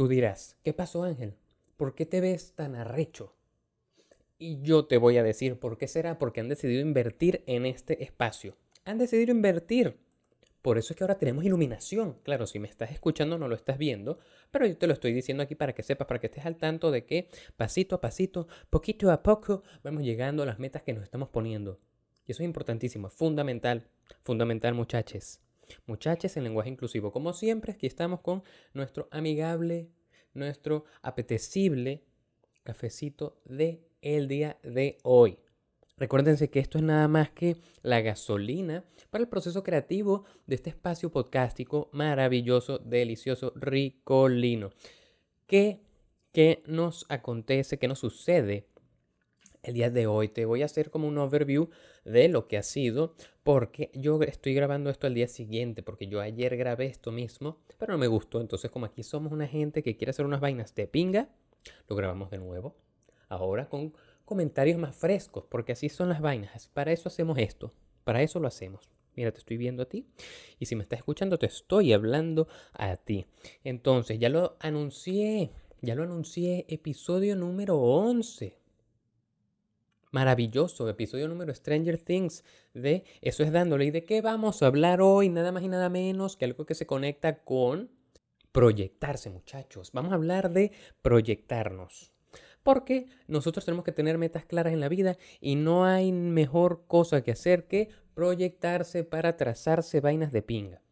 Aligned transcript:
Tú 0.00 0.08
dirás, 0.08 0.56
¿qué 0.64 0.72
pasó 0.72 1.04
Ángel? 1.04 1.34
¿Por 1.76 1.94
qué 1.94 2.06
te 2.06 2.22
ves 2.22 2.54
tan 2.54 2.74
arrecho? 2.74 3.34
Y 4.38 4.62
yo 4.62 4.86
te 4.86 4.96
voy 4.96 5.18
a 5.18 5.22
decir 5.22 5.58
por 5.58 5.76
qué 5.76 5.88
será, 5.88 6.18
porque 6.18 6.40
han 6.40 6.48
decidido 6.48 6.80
invertir 6.80 7.44
en 7.46 7.66
este 7.66 8.02
espacio. 8.02 8.56
Han 8.86 8.96
decidido 8.96 9.30
invertir. 9.30 9.98
Por 10.62 10.78
eso 10.78 10.94
es 10.94 10.96
que 10.96 11.04
ahora 11.04 11.18
tenemos 11.18 11.44
iluminación. 11.44 12.16
Claro, 12.22 12.46
si 12.46 12.58
me 12.58 12.66
estás 12.66 12.92
escuchando 12.92 13.36
no 13.36 13.46
lo 13.46 13.54
estás 13.54 13.76
viendo, 13.76 14.18
pero 14.50 14.64
yo 14.64 14.74
te 14.78 14.86
lo 14.86 14.94
estoy 14.94 15.12
diciendo 15.12 15.42
aquí 15.42 15.54
para 15.54 15.74
que 15.74 15.82
sepas, 15.82 16.06
para 16.08 16.18
que 16.18 16.28
estés 16.28 16.46
al 16.46 16.56
tanto 16.56 16.90
de 16.90 17.04
que 17.04 17.28
pasito 17.58 17.96
a 17.96 18.00
pasito, 18.00 18.48
poquito 18.70 19.10
a 19.10 19.22
poco, 19.22 19.64
vamos 19.84 20.02
llegando 20.02 20.44
a 20.44 20.46
las 20.46 20.58
metas 20.58 20.80
que 20.82 20.94
nos 20.94 21.02
estamos 21.04 21.28
poniendo. 21.28 21.78
Y 22.26 22.32
eso 22.32 22.42
es 22.42 22.46
importantísimo, 22.46 23.10
fundamental, 23.10 23.86
fundamental 24.22 24.72
muchachos. 24.72 25.40
Muchachos 25.86 26.36
en 26.36 26.44
lenguaje 26.44 26.70
inclusivo. 26.70 27.12
Como 27.12 27.32
siempre, 27.32 27.72
aquí 27.72 27.86
estamos 27.86 28.20
con 28.20 28.42
nuestro 28.72 29.08
amigable, 29.10 29.90
nuestro 30.34 30.84
apetecible 31.02 32.04
cafecito 32.62 33.40
de 33.44 33.84
el 34.02 34.28
día 34.28 34.58
de 34.62 34.98
hoy. 35.02 35.38
Recuérdense 35.96 36.48
que 36.48 36.60
esto 36.60 36.78
es 36.78 36.84
nada 36.84 37.08
más 37.08 37.30
que 37.30 37.58
la 37.82 38.00
gasolina 38.00 38.84
para 39.10 39.22
el 39.22 39.28
proceso 39.28 39.62
creativo 39.62 40.24
de 40.46 40.54
este 40.54 40.70
espacio 40.70 41.10
podcástico 41.10 41.90
maravilloso, 41.92 42.78
delicioso, 42.78 43.52
ricolino. 43.54 44.70
¿Qué, 45.46 45.82
¿Qué 46.32 46.62
nos 46.66 47.04
acontece? 47.10 47.78
¿Qué 47.78 47.86
nos 47.86 47.98
sucede 47.98 48.69
el 49.62 49.74
día 49.74 49.90
de 49.90 50.06
hoy? 50.06 50.28
Te 50.28 50.44
voy 50.44 50.62
a 50.62 50.66
hacer 50.66 50.90
como 50.90 51.08
un 51.08 51.18
overview 51.18 51.68
de 52.04 52.28
lo 52.28 52.48
que 52.48 52.56
ha 52.56 52.62
sido, 52.62 53.14
porque 53.42 53.90
yo 53.94 54.20
estoy 54.22 54.54
grabando 54.54 54.90
esto 54.90 55.06
al 55.06 55.14
día 55.14 55.28
siguiente, 55.28 55.82
porque 55.82 56.06
yo 56.06 56.20
ayer 56.20 56.56
grabé 56.56 56.86
esto 56.86 57.12
mismo, 57.12 57.58
pero 57.78 57.92
no 57.92 57.98
me 57.98 58.06
gustó. 58.06 58.40
Entonces, 58.40 58.70
como 58.70 58.86
aquí 58.86 59.02
somos 59.02 59.32
una 59.32 59.46
gente 59.46 59.82
que 59.82 59.96
quiere 59.96 60.10
hacer 60.10 60.26
unas 60.26 60.40
vainas 60.40 60.74
de 60.74 60.86
pinga, 60.86 61.28
lo 61.88 61.96
grabamos 61.96 62.30
de 62.30 62.38
nuevo 62.38 62.76
ahora 63.28 63.68
con 63.68 63.94
comentarios 64.24 64.78
más 64.78 64.94
frescos, 64.94 65.44
porque 65.48 65.72
así 65.72 65.88
son 65.88 66.10
las 66.10 66.20
vainas. 66.20 66.68
Para 66.68 66.92
eso 66.92 67.08
hacemos 67.08 67.38
esto, 67.38 67.72
para 68.04 68.22
eso 68.22 68.38
lo 68.40 68.48
hacemos. 68.48 68.90
Mira, 69.16 69.32
te 69.32 69.38
estoy 69.38 69.56
viendo 69.56 69.82
a 69.82 69.88
ti 69.88 70.06
y 70.58 70.66
si 70.66 70.76
me 70.76 70.82
estás 70.82 70.98
escuchando 70.98 71.38
te 71.38 71.46
estoy 71.46 71.92
hablando 71.92 72.46
a 72.72 72.96
ti. 72.96 73.26
Entonces, 73.64 74.18
ya 74.18 74.28
lo 74.28 74.56
anuncié, 74.60 75.50
ya 75.80 75.94
lo 75.94 76.04
anuncié, 76.04 76.66
episodio 76.68 77.34
número 77.34 77.78
11. 77.80 78.59
Maravilloso, 80.12 80.88
episodio 80.88 81.28
número 81.28 81.54
Stranger 81.54 81.96
Things 81.96 82.42
de 82.74 83.04
Eso 83.20 83.44
es 83.44 83.52
dándole. 83.52 83.84
¿Y 83.84 83.90
de 83.92 84.04
qué 84.04 84.20
vamos 84.22 84.60
a 84.60 84.66
hablar 84.66 85.00
hoy? 85.00 85.28
Nada 85.28 85.52
más 85.52 85.62
y 85.62 85.68
nada 85.68 85.88
menos 85.88 86.36
que 86.36 86.46
algo 86.46 86.66
que 86.66 86.74
se 86.74 86.84
conecta 86.84 87.44
con 87.44 87.92
proyectarse, 88.50 89.30
muchachos. 89.30 89.92
Vamos 89.92 90.10
a 90.10 90.16
hablar 90.16 90.50
de 90.50 90.72
proyectarnos. 91.02 92.12
Porque 92.64 93.06
nosotros 93.28 93.64
tenemos 93.64 93.84
que 93.84 93.92
tener 93.92 94.18
metas 94.18 94.44
claras 94.44 94.72
en 94.72 94.80
la 94.80 94.88
vida 94.88 95.16
y 95.40 95.54
no 95.54 95.84
hay 95.84 96.10
mejor 96.10 96.86
cosa 96.88 97.22
que 97.22 97.30
hacer 97.30 97.68
que 97.68 97.88
proyectarse 98.14 99.04
para 99.04 99.36
trazarse 99.36 100.00
vainas 100.00 100.32
de 100.32 100.42
pinga. 100.42 100.82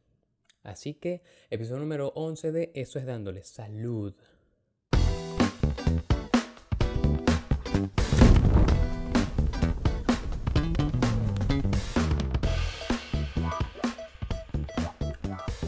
Así 0.63 0.95
que, 0.95 1.23
episodio 1.51 1.81
número 1.81 2.13
11 2.15 2.53
de 2.53 2.71
Eso 2.75 3.01
es 3.01 3.07
dándole 3.07 3.43
salud. 3.43 4.15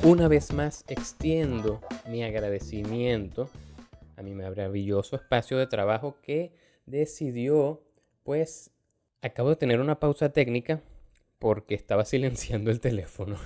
Una 0.03 0.29
vez 0.29 0.55
más 0.55 0.83
extiendo 0.89 1.83
mi 2.09 2.25
agradecimiento 2.25 3.51
a 4.17 4.23
mi 4.23 4.33
maravilloso 4.33 5.17
espacio 5.17 5.59
de 5.59 5.67
trabajo 5.67 6.17
que 6.23 6.55
decidió, 6.87 7.83
pues, 8.23 8.71
acabo 9.21 9.51
de 9.51 9.57
tener 9.57 9.79
una 9.79 10.01
pausa 10.01 10.33
técnica 10.33 10.81
porque 11.39 11.75
estaba 11.75 12.05
silenciando 12.07 12.71
el 12.71 12.81
teléfono. 12.81 13.37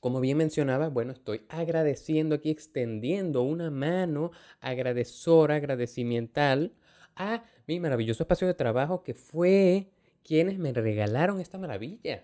como 0.00 0.20
bien 0.20 0.36
mencionaba, 0.36 0.90
bueno, 0.90 1.12
estoy 1.12 1.46
agradeciendo 1.48 2.34
aquí, 2.34 2.50
extendiendo 2.50 3.40
una 3.40 3.70
mano 3.70 4.32
agradecora, 4.60 5.56
agradecimiental 5.56 6.74
a 7.16 7.42
mi 7.66 7.80
maravilloso 7.80 8.24
espacio 8.24 8.46
de 8.46 8.54
trabajo 8.54 9.02
que 9.02 9.14
fue 9.14 9.88
quienes 10.22 10.58
me 10.58 10.74
regalaron 10.74 11.40
esta 11.40 11.56
maravilla. 11.56 12.22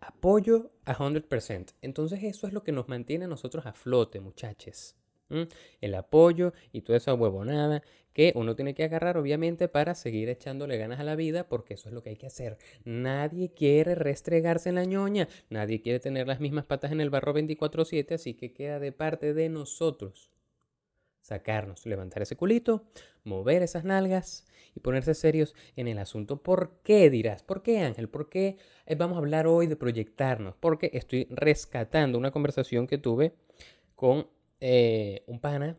Apoyo 0.00 0.70
a 0.84 0.94
100%. 0.94 1.74
Entonces 1.82 2.22
eso 2.22 2.46
es 2.46 2.52
lo 2.52 2.62
que 2.62 2.72
nos 2.72 2.88
mantiene 2.88 3.24
a 3.24 3.28
nosotros 3.28 3.66
a 3.66 3.72
flote, 3.72 4.20
muchachos. 4.20 4.96
El 5.80 5.94
apoyo 5.94 6.54
y 6.72 6.80
toda 6.80 6.96
esa 6.96 7.12
huevonada 7.12 7.82
que 8.14 8.32
uno 8.34 8.56
tiene 8.56 8.74
que 8.74 8.84
agarrar 8.84 9.18
obviamente 9.18 9.68
para 9.68 9.94
seguir 9.94 10.30
echándole 10.30 10.78
ganas 10.78 11.00
a 11.00 11.04
la 11.04 11.16
vida 11.16 11.48
porque 11.48 11.74
eso 11.74 11.90
es 11.90 11.94
lo 11.94 12.02
que 12.02 12.10
hay 12.10 12.16
que 12.16 12.26
hacer. 12.26 12.56
Nadie 12.84 13.52
quiere 13.52 13.94
restregarse 13.94 14.70
en 14.70 14.76
la 14.76 14.86
ñoña, 14.86 15.28
nadie 15.50 15.82
quiere 15.82 16.00
tener 16.00 16.26
las 16.26 16.40
mismas 16.40 16.64
patas 16.64 16.92
en 16.92 17.02
el 17.02 17.10
barro 17.10 17.34
24/7, 17.34 18.14
así 18.14 18.34
que 18.34 18.54
queda 18.54 18.78
de 18.80 18.90
parte 18.90 19.34
de 19.34 19.50
nosotros 19.50 20.30
sacarnos, 21.20 21.84
levantar 21.84 22.22
ese 22.22 22.36
culito, 22.36 22.86
mover 23.22 23.62
esas 23.62 23.84
nalgas 23.84 24.46
y 24.74 24.80
ponerse 24.80 25.14
serios 25.14 25.54
en 25.76 25.88
el 25.88 25.98
asunto. 25.98 26.42
¿Por 26.42 26.80
qué 26.82 27.10
dirás? 27.10 27.42
¿Por 27.42 27.62
qué 27.62 27.80
Ángel? 27.80 28.08
¿Por 28.08 28.28
qué 28.28 28.56
eh, 28.86 28.94
vamos 28.94 29.16
a 29.16 29.18
hablar 29.18 29.46
hoy 29.46 29.66
de 29.66 29.76
proyectarnos? 29.76 30.54
Porque 30.58 30.90
estoy 30.94 31.26
rescatando 31.30 32.18
una 32.18 32.30
conversación 32.30 32.86
que 32.86 32.98
tuve 32.98 33.34
con 33.94 34.28
eh, 34.60 35.22
un 35.26 35.40
pana 35.40 35.78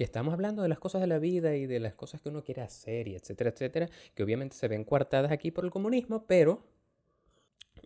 que 0.00 0.04
estamos 0.04 0.32
hablando 0.32 0.62
de 0.62 0.68
las 0.68 0.78
cosas 0.78 1.00
de 1.02 1.06
la 1.06 1.18
vida 1.18 1.56
y 1.56 1.66
de 1.66 1.78
las 1.78 1.94
cosas 1.94 2.22
que 2.22 2.30
uno 2.30 2.42
quiere 2.42 2.62
hacer 2.62 3.06
y 3.06 3.16
etcétera, 3.16 3.50
etcétera, 3.50 3.88
que 4.14 4.22
obviamente 4.22 4.56
se 4.56 4.66
ven 4.66 4.84
coartadas 4.84 5.30
aquí 5.30 5.50
por 5.50 5.64
el 5.64 5.70
comunismo, 5.70 6.24
pero 6.26 6.64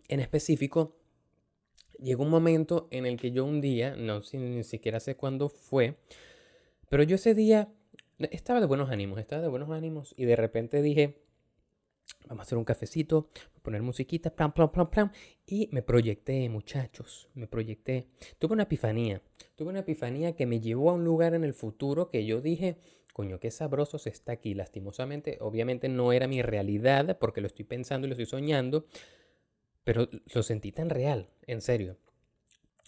en 0.07 0.21
específico 0.21 0.95
llegó 1.99 2.23
un 2.23 2.29
momento 2.29 2.87
en 2.91 3.05
el 3.05 3.17
que 3.17 3.31
yo 3.31 3.43
un 3.43 3.59
día, 3.59 3.95
no 3.97 4.21
ni 4.33 4.63
siquiera 4.63 4.99
sé 4.99 5.15
cuándo 5.15 5.49
fue, 5.49 5.97
pero 6.89 7.03
yo 7.03 7.15
ese 7.15 7.33
día 7.33 7.67
estaba 8.19 8.59
de 8.59 8.65
buenos 8.65 8.89
ánimos, 8.89 9.19
estaba 9.19 9.41
de 9.41 9.47
buenos 9.47 9.69
ánimos 9.71 10.13
y 10.17 10.25
de 10.25 10.35
repente 10.35 10.81
dije, 10.81 11.21
vamos 12.27 12.41
a 12.41 12.43
hacer 12.43 12.57
un 12.57 12.65
cafecito, 12.65 13.29
poner 13.61 13.81
musiquita, 13.81 14.29
plan, 14.35 14.53
plan, 14.53 14.71
plan, 14.71 14.89
plan. 14.89 15.11
Y 15.45 15.69
me 15.71 15.81
proyecté, 15.81 16.47
muchachos, 16.49 17.29
me 17.33 17.47
proyecté. 17.47 18.07
Tuve 18.39 18.53
una 18.53 18.63
epifanía, 18.63 19.21
tuve 19.55 19.69
una 19.69 19.79
epifanía 19.79 20.35
que 20.35 20.45
me 20.45 20.59
llevó 20.59 20.91
a 20.91 20.93
un 20.93 21.03
lugar 21.03 21.33
en 21.33 21.43
el 21.43 21.53
futuro 21.53 22.09
que 22.09 22.25
yo 22.25 22.41
dije, 22.41 22.77
coño, 23.13 23.39
qué 23.39 23.51
sabroso 23.51 23.97
se 23.97 24.09
está 24.09 24.33
aquí. 24.33 24.53
Lastimosamente, 24.53 25.37
obviamente 25.41 25.89
no 25.89 26.13
era 26.13 26.27
mi 26.27 26.41
realidad 26.41 27.17
porque 27.19 27.41
lo 27.41 27.47
estoy 27.47 27.65
pensando 27.65 28.05
y 28.05 28.09
lo 28.09 28.13
estoy 28.13 28.27
soñando, 28.27 28.85
pero 29.83 30.09
lo 30.33 30.43
sentí 30.43 30.71
tan 30.71 30.89
real, 30.89 31.29
en 31.47 31.61
serio, 31.61 31.97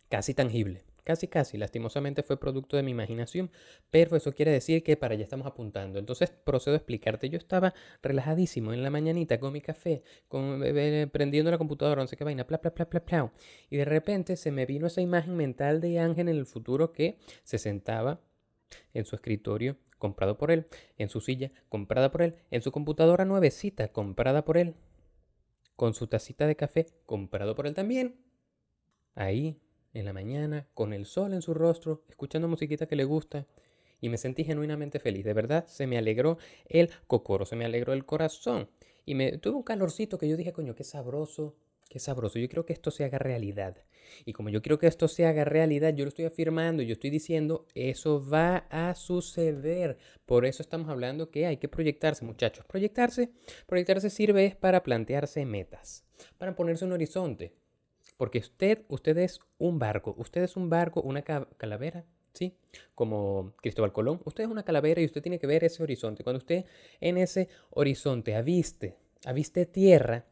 casi 0.10 0.34
tangible. 0.34 0.84
Casi, 1.08 1.30
casi, 1.30 1.58
lastimosamente 1.58 2.22
fue 2.22 2.38
producto 2.38 2.76
de 2.76 2.84
mi 2.84 2.92
imaginación, 2.92 3.50
pero 3.90 4.18
eso 4.18 4.34
quiere 4.34 4.52
decir 4.52 4.84
que 4.84 4.98
para 4.98 5.14
allá 5.14 5.24
estamos 5.24 5.48
apuntando. 5.48 6.00
Entonces 6.00 6.30
procedo 6.30 6.74
a 6.74 6.80
explicarte. 6.80 7.30
Yo 7.30 7.38
estaba 7.38 7.74
relajadísimo 8.04 8.74
en 8.74 8.84
la 8.84 8.90
mañanita 8.90 9.40
con 9.40 9.54
mi 9.54 9.62
café, 9.62 10.04
con, 10.28 10.60
prendiendo 11.14 11.50
la 11.50 11.58
computadora, 11.58 12.02
no 12.02 12.10
sé 12.10 12.18
qué 12.18 12.26
vaina, 12.26 12.44
bla, 12.44 12.58
bla, 12.58 12.74
bla, 12.76 12.86
bla, 12.92 13.00
bla. 13.08 13.32
Y 13.70 13.78
de 13.78 13.86
repente 13.86 14.36
se 14.36 14.52
me 14.52 14.66
vino 14.66 14.88
esa 14.88 15.00
imagen 15.00 15.38
mental 15.38 15.80
de 15.80 15.98
Ángel 15.98 16.28
en 16.28 16.36
el 16.36 16.46
futuro 16.46 16.92
que 16.92 17.18
se 17.46 17.58
sentaba 17.58 18.20
en 18.94 19.06
su 19.06 19.16
escritorio 19.16 19.78
comprado 19.98 20.38
por 20.38 20.52
él, 20.52 20.68
en 20.98 21.08
su 21.08 21.22
silla 21.22 21.54
comprada 21.70 22.12
por 22.12 22.22
él, 22.22 22.36
en 22.52 22.62
su 22.62 22.74
computadora 22.74 23.24
nuevecita 23.24 23.94
comprada 23.94 24.44
por 24.44 24.58
él, 24.58 24.76
con 25.78 25.94
su 25.94 26.08
tacita 26.08 26.48
de 26.48 26.58
café 26.58 26.88
comprado 27.06 27.56
por 27.56 27.66
él 27.66 27.74
también. 27.74 28.18
Ahí 29.16 29.62
en 30.00 30.06
la 30.06 30.14
mañana, 30.14 30.68
con 30.74 30.94
el 30.94 31.06
sol 31.06 31.34
en 31.34 31.42
su 31.42 31.54
rostro, 31.54 32.04
escuchando 32.10 32.48
musiquita 32.48 32.88
que 32.88 32.96
le 32.96 33.04
gusta, 33.04 33.46
y 34.00 34.10
me 34.10 34.18
sentí 34.18 34.44
genuinamente 34.44 35.00
feliz. 35.00 35.26
De 35.26 35.34
verdad, 35.34 35.66
se 35.68 35.88
me 35.88 35.98
alegró 35.98 36.38
el 36.68 36.90
cocoro, 37.08 37.46
se 37.46 37.56
me 37.56 37.66
alegró 37.66 37.94
el 37.94 38.06
corazón. 38.06 38.70
Y 39.06 39.16
me 39.16 39.38
tuve 39.38 39.56
un 39.56 39.64
calorcito 39.64 40.18
que 40.18 40.28
yo 40.28 40.38
dije, 40.38 40.54
coño, 40.54 40.76
qué 40.76 40.84
sabroso, 40.84 41.56
qué 41.90 42.00
sabroso. 42.00 42.40
Yo 42.40 42.48
quiero 42.48 42.66
que 42.66 42.74
esto 42.74 42.92
se 42.92 43.04
haga 43.06 43.18
realidad. 43.18 43.84
Y 44.26 44.34
como 44.34 44.50
yo 44.50 44.62
quiero 44.62 44.78
que 44.78 44.88
esto 44.88 45.08
se 45.08 45.26
haga 45.26 45.46
realidad, 45.46 45.94
yo 45.94 46.06
lo 46.06 46.10
estoy 46.10 46.26
afirmando, 46.26 46.84
yo 46.84 46.94
estoy 46.94 47.10
diciendo, 47.10 47.66
eso 47.74 48.24
va 48.28 48.68
a 48.70 48.94
suceder. 48.96 49.98
Por 50.26 50.46
eso 50.46 50.62
estamos 50.62 50.90
hablando 50.90 51.32
que 51.32 51.46
hay 51.46 51.58
que 51.58 51.70
proyectarse, 51.70 52.26
muchachos. 52.26 52.66
Proyectarse, 52.66 53.32
proyectarse 53.66 54.10
sirve 54.10 54.58
para 54.60 54.84
plantearse 54.84 55.46
metas, 55.46 56.04
para 56.38 56.56
ponerse 56.56 56.86
un 56.86 56.92
horizonte. 56.92 57.54
Porque 58.18 58.40
usted, 58.40 58.84
usted 58.90 59.18
es 59.20 59.40
un 59.60 59.80
barco, 59.80 60.16
usted 60.18 60.44
es 60.44 60.58
un 60.58 60.70
barco, 60.70 61.02
una 61.02 61.22
calavera, 61.22 62.04
¿sí? 62.34 62.58
Como 62.96 63.54
Cristóbal 63.62 63.94
Colón. 63.94 64.22
Usted 64.26 64.44
es 64.44 64.50
una 64.50 64.64
calavera 64.64 65.02
y 65.02 65.06
usted 65.06 65.22
tiene 65.22 65.40
que 65.40 65.48
ver 65.48 65.64
ese 65.64 65.84
horizonte. 65.84 66.24
Cuando 66.24 66.40
usted 66.40 66.66
en 67.00 67.18
ese 67.18 67.48
horizonte 67.70 68.36
aviste, 68.36 68.98
aviste 69.26 69.66
tierra, 69.66 70.26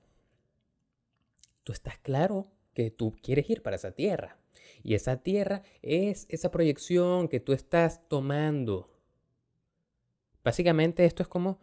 tú 1.64 1.74
estás 1.74 2.00
claro 2.00 2.48
que 2.74 2.92
tú 2.92 3.16
quieres 3.22 3.50
ir 3.50 3.62
para 3.62 3.76
esa 3.76 3.92
tierra. 3.92 4.38
Y 4.84 4.96
esa 4.96 5.18
tierra 5.18 5.62
es 5.82 6.26
esa 6.30 6.52
proyección 6.52 7.28
que 7.28 7.40
tú 7.40 7.54
estás 7.54 8.08
tomando. 8.08 8.92
Básicamente 10.44 11.06
esto 11.06 11.24
es 11.24 11.30
como 11.30 11.60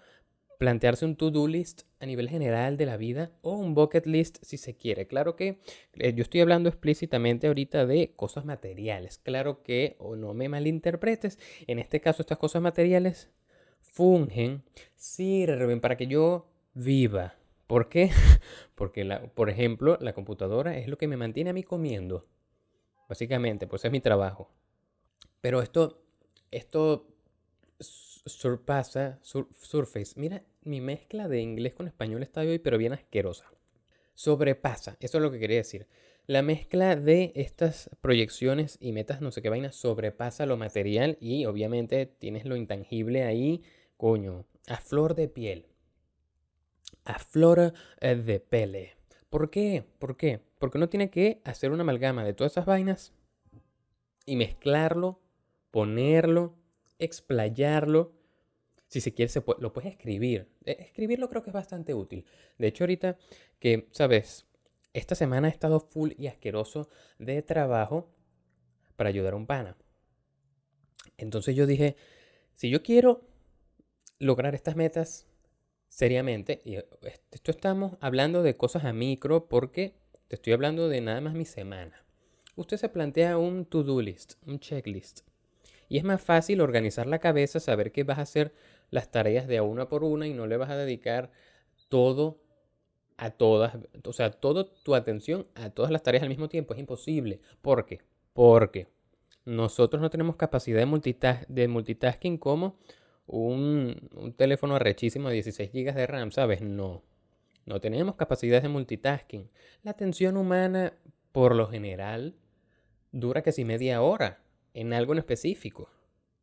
plantearse 0.63 1.05
un 1.05 1.17
to-do 1.17 1.49
list 1.49 1.83
a 1.99 2.07
nivel 2.07 2.29
general 2.29 2.77
de 2.77 2.87
la 2.87 2.97
vida 2.97 3.33
o 3.43 3.51
un 3.51 3.75
bucket 3.75 4.07
list 4.07 4.39
si 4.43 4.57
se 4.59 4.77
quiere. 4.77 5.09
Claro 5.09 5.35
que 5.35 5.59
eh, 5.95 6.15
yo 6.15 6.23
estoy 6.23 6.41
hablando 6.41 6.69
explícitamente 6.69 7.49
ahorita 7.49 7.85
de 7.85 8.13
cosas 8.15 8.45
materiales. 8.45 9.19
Claro 9.19 9.65
que, 9.65 9.97
o 9.99 10.15
no 10.15 10.35
me 10.35 10.49
malinterpretes, 10.49 11.41
en 11.67 11.81
este 11.81 12.01
caso 12.01 12.23
estas 12.23 12.39
cosas 12.39 12.63
materiales 12.63 13.29
fungen, 13.81 14.63
sirven 14.95 15.81
para 15.81 15.97
que 15.97 16.07
yo 16.07 16.47
viva. 16.75 17.35
¿Por 17.67 17.89
qué? 17.89 18.13
Porque, 18.77 19.03
la, 19.03 19.21
por 19.35 19.51
ejemplo, 19.51 19.99
la 20.01 20.13
computadora 20.13 20.79
es 20.79 20.87
lo 20.87 20.97
que 20.97 21.09
me 21.09 21.17
mantiene 21.17 21.51
a 21.51 21.55
mí 21.55 21.65
comiendo. 21.65 22.29
Básicamente, 23.09 23.67
pues 23.67 23.85
es 23.85 23.91
mi 23.91 23.99
trabajo. 23.99 24.49
Pero 25.41 25.61
esto, 25.61 26.05
esto 26.53 27.09
surpasa, 27.81 29.19
surface. 29.23 30.15
Mira, 30.15 30.45
mi 30.65 30.81
mezcla 30.81 31.29
de 31.29 31.41
inglés 31.41 31.75
con 31.75 31.87
español 31.87 32.23
está 32.23 32.41
hoy, 32.41 32.59
pero 32.59 32.79
bien 32.79 32.93
asquerosa. 32.93 33.53
Sobrepasa, 34.15 34.97
eso 35.01 35.19
es 35.19 35.23
lo 35.23 35.31
que 35.31 35.39
quería 35.39 35.59
decir. 35.59 35.87
La 36.27 36.43
mezcla 36.43 36.97
de 36.97 37.33
estas 37.35 37.91
proyecciones 38.01 38.79
y 38.81 38.93
metas, 38.93 39.21
no 39.21 39.33
sé 39.33 39.43
qué 39.43 39.49
vaina, 39.49 39.73
sobrepasa 39.73 40.47
lo 40.47 40.57
material 40.57 41.19
y 41.21 41.47
obviamente 41.47 42.07
tienes 42.07 42.45
lo 42.45 42.57
intangible 42.57 43.25
ahí, 43.25 43.63
coño, 43.97 44.47
a 44.69 44.77
flor 44.77 45.15
de 45.15 45.29
piel. 45.29 45.67
A 47.05 47.19
flor 47.19 47.73
eh, 48.01 48.15
de 48.15 48.39
pele. 48.39 48.97
¿Por 49.31 49.51
qué? 49.51 49.85
¿Por 49.99 50.17
qué? 50.17 50.41
Porque 50.59 50.79
uno 50.79 50.89
tiene 50.89 51.11
que 51.11 51.41
hacer 51.45 51.73
una 51.73 51.83
amalgama 51.83 52.25
de 52.25 52.35
todas 52.35 52.53
esas 52.53 52.67
vainas 52.67 53.13
y 54.25 54.37
mezclarlo, 54.37 55.21
ponerlo 55.73 56.55
explayarlo. 57.03 58.13
Si 58.93 59.01
se 59.01 59.15
quiere, 59.15 59.31
se 59.31 59.43
lo 59.59 59.73
puedes 59.73 59.91
escribir. 59.91 60.51
E, 60.67 60.73
escribirlo 60.73 61.31
creo 61.31 61.43
que 61.43 61.49
es 61.49 61.55
bastante 61.55 61.95
útil. 61.95 62.27
De 62.59 62.67
hecho, 62.67 62.85
ahorita 62.85 63.17
que, 63.59 63.89
¿sabes? 63.91 64.45
Esta 64.93 65.15
semana 65.15 65.49
he 65.49 65.51
estado 65.51 65.81
full 65.81 66.11
y 66.19 66.27
asqueroso 66.27 66.91
de 67.19 67.41
trabajo 67.41 68.13
para 68.97 69.09
ayudar 69.09 69.33
a 69.33 69.37
un 69.37 69.47
pana. 69.47 69.79
Entonces 71.17 71.57
yo 71.57 71.67
dije, 71.67 71.97
si 72.53 72.69
yo 72.69 72.83
quiero 72.83 73.27
lograr 74.19 74.55
estas 74.55 74.77
metas 74.77 75.27
seriamente, 75.89 76.61
y 76.63 76.75
esto 76.75 77.51
estamos 77.51 77.97
hablando 78.03 78.43
de 78.43 78.59
cosas 78.59 78.85
a 78.85 78.93
micro 78.93 79.49
porque 79.49 79.95
te 80.29 80.37
estoy 80.37 80.53
hablando 80.53 80.91
de 80.91 81.01
nada 81.01 81.23
más 81.23 81.33
mi 81.33 81.47
semana. 81.47 82.05
Usted 82.57 82.77
se 82.77 82.91
plantea 82.91 83.39
un 83.39 83.65
to-do 83.65 84.03
list, 84.03 84.35
un 84.45 84.61
checklist. 84.61 85.21
Y 85.89 85.97
es 85.97 86.05
más 86.05 86.21
fácil 86.21 86.61
organizar 86.61 87.07
la 87.07 87.21
cabeza, 87.21 87.59
saber 87.59 87.91
que 87.91 88.05
vas 88.05 88.19
a 88.19 88.23
hacer 88.23 88.53
las 88.93 89.11
tareas 89.11 89.49
de 89.49 89.61
una 89.61 89.89
por 89.89 90.05
una 90.05 90.29
y 90.29 90.35
no 90.35 90.47
le 90.47 90.57
vas 90.57 90.71
a 90.71 90.77
dedicar 90.77 91.33
todo 91.89 92.39
a 93.17 93.31
todas, 93.31 93.79
o 94.05 94.13
sea, 94.13 94.31
toda 94.31 94.67
tu 94.85 94.95
atención 94.95 95.47
a 95.55 95.71
todas 95.71 95.91
las 95.91 96.03
tareas 96.03 96.23
al 96.23 96.29
mismo 96.29 96.49
tiempo. 96.49 96.75
Es 96.75 96.81
imposible. 96.81 97.41
¿Por 97.63 97.87
qué? 97.87 98.01
Porque 98.35 98.89
nosotros 99.45 100.01
no 100.01 100.11
tenemos 100.11 100.37
capacidad 100.37 100.87
de, 100.87 101.47
de 101.49 101.69
multitasking 101.69 102.37
como 102.37 102.77
un, 103.27 104.11
un 104.15 104.33
teléfono 104.35 104.77
arrechísimo 104.77 105.29
de 105.29 105.35
16 105.35 105.73
GB 105.73 105.95
de 105.95 106.07
RAM, 106.07 106.31
¿sabes? 106.31 106.61
No. 106.61 107.03
No 107.65 107.81
tenemos 107.81 108.17
capacidad 108.17 108.61
de 108.61 108.69
multitasking. 108.69 109.49
La 109.85 109.93
atención 109.93 110.37
humana, 110.37 110.93
por 111.31 111.55
lo 111.55 111.69
general, 111.69 112.35
dura 113.11 113.43
casi 113.43 113.65
media 113.65 114.03
hora 114.03 114.43
en 114.75 114.93
algo 114.93 115.13
en 115.13 115.21
específico. 115.21 115.89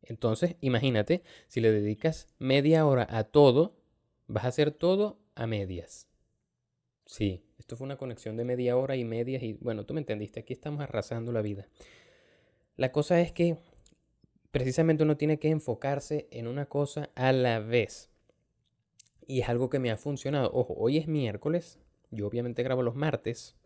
Entonces, 0.02 0.56
imagínate, 0.60 1.22
si 1.48 1.60
le 1.60 1.70
dedicas 1.72 2.28
media 2.38 2.86
hora 2.86 3.06
a 3.10 3.24
todo, 3.24 3.76
vas 4.26 4.44
a 4.44 4.48
hacer 4.48 4.70
todo 4.70 5.18
a 5.34 5.46
medias. 5.46 6.08
Sí, 7.06 7.42
esto 7.58 7.76
fue 7.76 7.84
una 7.84 7.96
conexión 7.96 8.36
de 8.36 8.44
media 8.44 8.76
hora 8.76 8.96
y 8.96 9.04
medias 9.04 9.42
y 9.42 9.54
bueno, 9.54 9.84
tú 9.84 9.94
me 9.94 10.00
entendiste, 10.00 10.40
aquí 10.40 10.52
estamos 10.52 10.80
arrasando 10.80 11.32
la 11.32 11.42
vida. 11.42 11.68
La 12.76 12.92
cosa 12.92 13.20
es 13.20 13.32
que 13.32 13.58
precisamente 14.50 15.02
uno 15.02 15.16
tiene 15.16 15.38
que 15.38 15.50
enfocarse 15.50 16.28
en 16.30 16.46
una 16.46 16.66
cosa 16.66 17.10
a 17.14 17.32
la 17.32 17.60
vez. 17.60 18.10
Y 19.26 19.40
es 19.40 19.48
algo 19.48 19.70
que 19.70 19.78
me 19.78 19.90
ha 19.90 19.96
funcionado. 19.96 20.50
Ojo, 20.52 20.74
hoy 20.76 20.98
es 20.98 21.06
miércoles, 21.06 21.78
yo 22.10 22.26
obviamente 22.26 22.62
grabo 22.62 22.82
los 22.82 22.96
martes, 22.96 23.56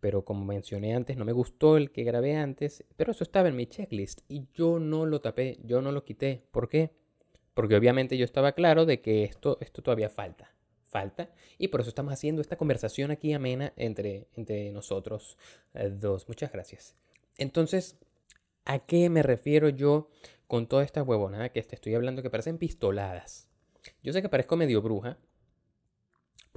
pero 0.00 0.24
como 0.24 0.44
mencioné 0.44 0.94
antes, 0.94 1.16
no 1.16 1.24
me 1.24 1.32
gustó 1.32 1.76
el 1.76 1.90
que 1.90 2.04
grabé 2.04 2.36
antes, 2.36 2.84
pero 2.96 3.12
eso 3.12 3.24
estaba 3.24 3.48
en 3.48 3.56
mi 3.56 3.66
checklist 3.66 4.20
y 4.28 4.46
yo 4.54 4.78
no 4.78 5.06
lo 5.06 5.20
tapé, 5.20 5.58
yo 5.64 5.82
no 5.82 5.92
lo 5.92 6.04
quité. 6.04 6.44
¿Por 6.50 6.68
qué? 6.68 6.92
Porque 7.54 7.76
obviamente 7.76 8.16
yo 8.16 8.24
estaba 8.24 8.52
claro 8.52 8.86
de 8.86 9.00
que 9.00 9.24
esto, 9.24 9.58
esto 9.60 9.82
todavía 9.82 10.08
falta, 10.08 10.54
falta, 10.84 11.30
y 11.58 11.68
por 11.68 11.80
eso 11.80 11.88
estamos 11.88 12.12
haciendo 12.12 12.40
esta 12.40 12.56
conversación 12.56 13.10
aquí 13.10 13.32
amena 13.32 13.72
entre, 13.76 14.28
entre 14.36 14.70
nosotros 14.70 15.36
eh, 15.74 15.90
dos. 15.90 16.28
Muchas 16.28 16.52
gracias. 16.52 16.94
Entonces, 17.36 17.98
¿a 18.64 18.78
qué 18.78 19.10
me 19.10 19.22
refiero 19.22 19.68
yo 19.68 20.08
con 20.46 20.66
toda 20.66 20.84
esta 20.84 21.02
huevonada 21.02 21.50
que 21.50 21.62
te 21.62 21.74
estoy 21.74 21.94
hablando 21.94 22.22
que 22.22 22.30
parecen 22.30 22.58
pistoladas? 22.58 23.48
Yo 24.02 24.12
sé 24.12 24.22
que 24.22 24.28
parezco 24.28 24.56
medio 24.56 24.82
bruja, 24.82 25.18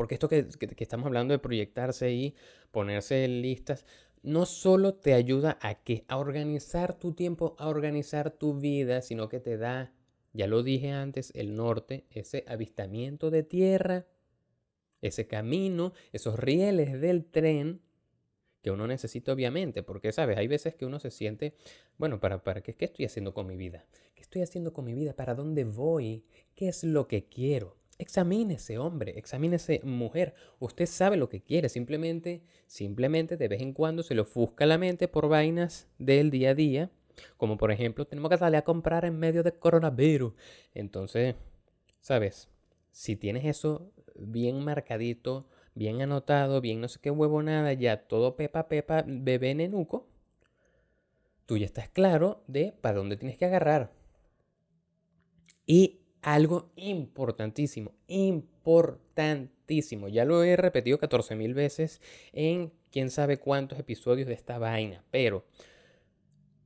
porque 0.02 0.16
esto 0.16 0.30
que, 0.30 0.48
estamos 0.80 1.06
hablando 1.06 1.32
de 1.32 1.38
proyectarse 1.38 2.12
y 2.12 2.34
ponerse 2.72 3.28
listas, 3.28 3.86
no 4.24 4.48
solo 4.48 4.96
te 4.96 5.14
ayuda 5.14 5.60
a 5.62 5.76
que 5.76 6.06
a 6.08 6.18
organizar 6.18 6.98
tu 6.98 7.14
tiempo, 7.14 7.56
a 7.60 7.68
organizar 7.68 8.32
tu 8.32 8.60
vida, 8.60 9.04
sino 9.04 9.30
que 9.30 9.40
te 9.40 9.58
da, 9.58 9.94
ya 10.34 10.48
lo 10.48 10.64
dije 10.64 10.90
antes, 10.90 11.32
el 11.36 11.56
norte, 11.56 12.08
ese 12.10 12.44
avistamiento 12.48 13.30
de 13.30 13.44
tierra, 13.44 14.08
ese 15.04 15.28
camino, 15.28 15.94
esos 16.14 16.40
rieles 16.40 17.00
del 17.00 17.24
tren 17.24 17.84
que 18.64 18.72
uno 18.72 18.88
necesita 18.88 19.32
obviamente, 19.32 19.84
porque 19.84 20.12
sabes, 20.14 20.40
hay 20.40 20.48
veces 20.48 20.74
que 20.74 20.88
uno 20.88 21.00
se 21.00 21.12
siente, 21.12 21.54
bueno, 22.00 22.20
¿para, 22.20 22.44
para 22.44 22.62
qué, 22.62 22.74
qué 22.74 22.86
estoy 22.86 23.06
haciendo 23.06 23.36
con 23.36 23.46
mi 23.46 23.56
vida? 23.56 23.86
¿Qué 24.16 24.24
estoy 24.24 24.42
haciendo 24.42 24.74
con 24.74 24.84
mi 24.84 24.96
vida? 24.96 25.16
¿Para 25.16 25.36
dónde 25.36 25.64
voy? 25.64 26.26
¿Qué 26.56 26.70
es 26.70 26.84
lo 26.84 27.08
que 27.08 27.28
quiero? 27.28 27.81
Examínese, 28.02 28.80
hombre, 28.80 29.14
examínese, 29.20 29.80
mujer. 29.84 30.34
Usted 30.58 30.88
sabe 30.88 31.18
lo 31.18 31.30
que 31.30 31.44
quiere, 31.44 31.70
simplemente, 31.70 32.42
simplemente 32.66 33.38
de 33.38 33.48
vez 33.48 33.62
en 33.62 33.74
cuando 33.74 34.02
se 34.02 34.16
le 34.16 34.22
ofusca 34.22 34.66
la 34.66 34.80
mente 34.80 35.08
por 35.08 35.30
vainas 35.30 35.88
del 36.00 36.32
día 36.32 36.50
a 36.50 36.56
día, 36.56 36.90
como 37.38 37.58
por 37.58 37.72
ejemplo, 37.72 38.06
tenemos 38.06 38.32
que 38.32 38.40
salir 38.40 38.58
a 38.58 38.64
comprar 38.64 39.06
en 39.06 39.20
medio 39.20 39.44
de 39.44 39.52
coronavirus. 39.52 40.34
Entonces, 40.74 41.36
¿sabes? 42.00 42.50
Si 42.92 43.16
tienes 43.16 43.46
eso 43.46 43.92
bien 44.16 44.64
marcadito, 44.64 45.48
bien 45.76 46.02
anotado, 46.02 46.60
bien 46.60 46.82
no 46.82 46.88
sé 46.88 47.00
qué 47.00 47.12
huevo 47.12 47.44
nada, 47.44 47.72
ya 47.74 48.08
todo 48.08 48.36
pepa 48.36 48.68
pepa, 48.68 49.04
bebé 49.06 49.54
nenuco, 49.54 50.08
tú 51.46 51.56
ya 51.56 51.68
estás 51.68 51.88
claro 51.88 52.44
de 52.48 52.74
para 52.82 52.98
dónde 52.98 53.16
tienes 53.16 53.38
que 53.38 53.46
agarrar. 53.46 53.92
Y 55.68 56.01
algo 56.22 56.72
importantísimo, 56.76 57.94
importantísimo. 58.08 60.08
Ya 60.08 60.26
lo 60.26 60.44
he 60.44 60.56
repetido 60.56 61.00
14 61.00 61.36
mil 61.36 61.54
veces 61.54 62.02
en 62.34 62.72
quién 62.92 63.10
sabe 63.10 63.38
cuántos 63.38 63.80
episodios 63.80 64.28
de 64.28 64.34
esta 64.34 64.60
vaina, 64.60 65.04
pero 65.12 65.46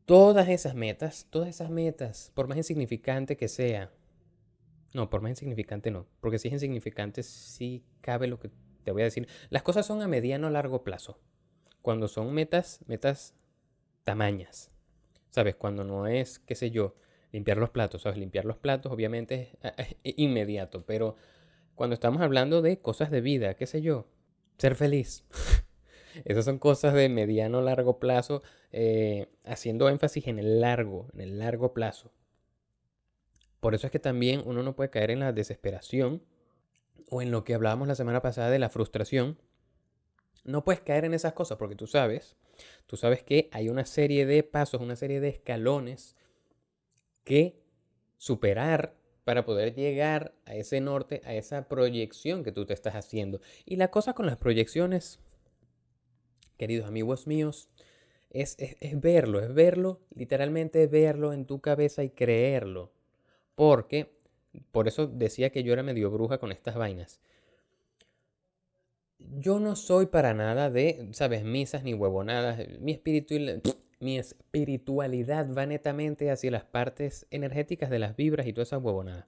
todas 0.05 0.50
esas 0.50 0.75
metas, 0.75 1.27
todas 1.29 1.50
esas 1.50 1.69
metas, 1.69 2.31
por 2.33 2.47
más 2.47 2.57
insignificante 2.57 3.38
que 3.38 3.47
sea, 3.47 3.91
no, 4.93 5.09
por 5.09 5.21
más 5.21 5.31
insignificante 5.31 5.91
no, 5.91 6.07
porque 6.21 6.39
si 6.39 6.47
es 6.47 6.53
insignificante 6.53 7.24
sí 7.24 7.83
cabe 8.01 8.27
lo 8.27 8.39
que 8.39 8.50
te 8.83 8.91
voy 8.91 9.01
a 9.01 9.05
decir. 9.05 9.27
Las 9.50 9.63
cosas 9.63 9.85
son 9.85 10.01
a 10.01 10.07
mediano 10.07 10.47
o 10.47 10.51
largo 10.51 10.83
plazo. 10.83 11.19
Cuando 11.81 12.07
son 12.07 12.33
metas, 12.33 12.79
metas 12.88 13.35
tamañas. 14.03 14.71
¿Sabes? 15.31 15.55
Cuando 15.55 15.83
no 15.83 16.07
es, 16.07 16.39
qué 16.39 16.55
sé 16.55 16.71
yo, 16.71 16.95
limpiar 17.32 17.58
los 17.58 17.70
platos, 17.70 18.03
¿sabes? 18.03 18.17
Limpiar 18.17 18.46
los 18.46 18.58
platos 18.58 18.91
obviamente 18.91 19.58
es, 19.77 19.96
inmediato, 20.17 20.86
pero 20.86 21.15
cuando 21.75 21.94
estamos 21.94 22.22
hablando 22.22 22.62
de 22.62 22.79
cosas 22.79 23.12
de 23.12 23.22
vida, 23.22 23.55
qué 23.55 23.67
sé 23.67 23.82
yo, 23.82 24.08
ser 24.58 24.75
feliz. 24.75 25.25
Esas 26.25 26.46
son 26.46 26.60
cosas 26.60 26.94
de 26.94 27.10
mediano 27.10 27.62
largo 27.62 28.00
plazo, 28.00 28.41
eh, 28.72 29.27
haciendo 29.44 29.89
énfasis 29.89 30.27
en 30.27 30.39
el 30.39 30.62
largo, 30.62 31.10
en 31.13 31.22
el 31.22 31.39
largo 31.39 31.74
plazo. 31.74 32.13
Por 33.60 33.75
eso 33.75 33.88
es 33.88 33.91
que 33.91 34.00
también 34.00 34.41
uno 34.46 34.63
no 34.63 34.75
puede 34.75 34.89
caer 34.89 35.12
en 35.12 35.20
la 35.20 35.34
desesperación 35.34 36.22
o 37.10 37.22
en 37.22 37.32
lo 37.32 37.44
que 37.44 37.53
hablábamos 37.53 37.88
la 37.88 37.96
semana 37.96 38.22
pasada 38.22 38.50
de 38.50 38.60
la 38.60 38.70
frustración. 38.70 39.38
No 40.44 40.63
puedes 40.63 40.82
caer 40.82 41.05
en 41.05 41.13
esas 41.13 41.34
cosas 41.34 41.58
porque 41.58 41.75
tú 41.75 41.88
sabes, 41.88 42.38
tú 42.86 42.96
sabes 42.96 43.24
que 43.24 43.50
hay 43.51 43.70
una 43.70 43.86
serie 43.86 44.25
de 44.25 44.44
pasos, 44.44 44.82
una 44.82 44.96
serie 44.96 45.20
de 45.20 45.29
escalones 45.29 46.15
que 47.25 47.60
superar 48.15 48.96
para 49.25 49.44
poder 49.44 49.75
llegar 49.75 50.34
a 50.46 50.55
ese 50.55 50.79
norte, 50.79 51.22
a 51.25 51.34
esa 51.34 51.67
proyección 51.67 52.44
que 52.44 52.53
tú 52.53 52.65
te 52.65 52.74
estás 52.74 52.96
haciendo. 52.96 53.41
Y 53.65 53.75
la 53.75 53.89
cosa 53.89 54.13
con 54.13 54.27
las 54.27 54.38
proyecciones, 54.38 55.20
queridos 56.58 56.88
amigos 56.88 57.27
míos, 57.27 57.67
Es, 58.29 58.58
verlo, 59.01 59.39
es 59.39 59.53
verlo, 59.53 60.01
literalmente 60.13 60.88
verlo 60.88 61.32
en 61.34 61.46
tu 61.46 61.62
cabeza 61.62 62.03
y 62.03 62.10
creerlo. 62.10 62.91
Porque, 63.55 64.12
por 64.72 64.88
eso 64.88 65.08
decía 65.08 65.51
que 65.51 65.63
yo 65.63 65.72
era 65.74 65.84
medio 65.84 66.12
bruja 66.12 66.38
con 66.38 66.51
estas 66.51 66.75
vainas. 66.75 67.22
Yo 69.20 69.60
no 69.60 69.75
soy 69.75 70.08
para 70.08 70.34
nada 70.34 70.70
de, 70.70 71.08
sabes, 71.13 71.44
misas 71.46 71.84
ni 71.84 71.94
huevonadas. 71.94 72.60
Mi, 72.82 72.91
espíritu, 72.91 73.36
mi 74.05 74.19
espiritualidad 74.19 75.51
va 75.51 75.65
netamente 75.65 76.29
hacia 76.29 76.51
las 76.51 76.63
partes 76.63 77.25
energéticas 77.31 77.89
de 77.89 77.97
las 77.97 78.15
vibras 78.15 78.45
y 78.45 78.53
todas 78.53 78.69
esas 78.69 78.83
huevonadas. 78.83 79.25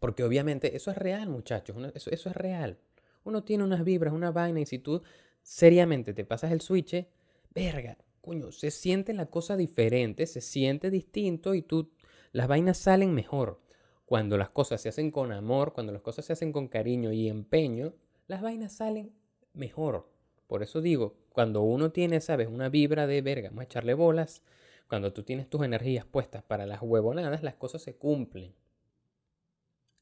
Porque 0.00 0.24
obviamente 0.24 0.76
eso 0.76 0.90
es 0.90 0.98
real, 0.98 1.28
muchachos. 1.28 1.76
Eso, 1.94 2.10
eso 2.10 2.28
es 2.28 2.36
real. 2.36 2.78
Uno 3.22 3.44
tiene 3.44 3.62
unas 3.62 3.84
vibras, 3.84 4.12
una 4.12 4.32
vaina, 4.32 4.58
y 4.58 4.66
si 4.66 4.80
tú 4.80 5.02
seriamente 5.40 6.14
te 6.14 6.24
pasas 6.24 6.50
el 6.50 6.60
switch, 6.60 7.06
verga, 7.54 7.96
coño, 8.20 8.50
se 8.50 8.72
siente 8.72 9.14
la 9.14 9.26
cosa 9.26 9.56
diferente, 9.56 10.26
se 10.26 10.40
siente 10.40 10.90
distinto 10.90 11.54
y 11.54 11.62
tú, 11.62 11.92
las 12.32 12.48
vainas 12.48 12.76
salen 12.78 13.14
mejor. 13.14 13.60
Cuando 14.04 14.36
las 14.36 14.50
cosas 14.50 14.80
se 14.80 14.88
hacen 14.88 15.12
con 15.12 15.30
amor, 15.30 15.74
cuando 15.74 15.92
las 15.92 16.02
cosas 16.02 16.24
se 16.24 16.32
hacen 16.32 16.50
con 16.50 16.66
cariño 16.66 17.12
y 17.12 17.28
empeño, 17.28 17.94
las 18.26 18.42
vainas 18.42 18.72
salen 18.72 19.12
mejor. 19.52 20.10
Por 20.48 20.62
eso 20.62 20.80
digo, 20.80 21.14
cuando 21.30 21.62
uno 21.62 21.92
tiene, 21.92 22.20
sabes, 22.20 22.48
una 22.48 22.70
vibra 22.70 23.06
de 23.06 23.22
verga, 23.22 23.50
vamos 23.50 23.62
a 23.62 23.64
echarle 23.66 23.94
bolas, 23.94 24.42
cuando 24.88 25.12
tú 25.12 25.22
tienes 25.22 25.48
tus 25.48 25.62
energías 25.62 26.06
puestas 26.06 26.42
para 26.42 26.66
las 26.66 26.80
huevonadas, 26.82 27.42
las 27.42 27.54
cosas 27.54 27.82
se 27.82 27.94
cumplen. 27.94 28.54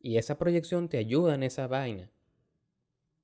Y 0.00 0.18
esa 0.18 0.38
proyección 0.38 0.88
te 0.88 0.98
ayuda 0.98 1.34
en 1.34 1.42
esa 1.42 1.66
vaina. 1.66 2.10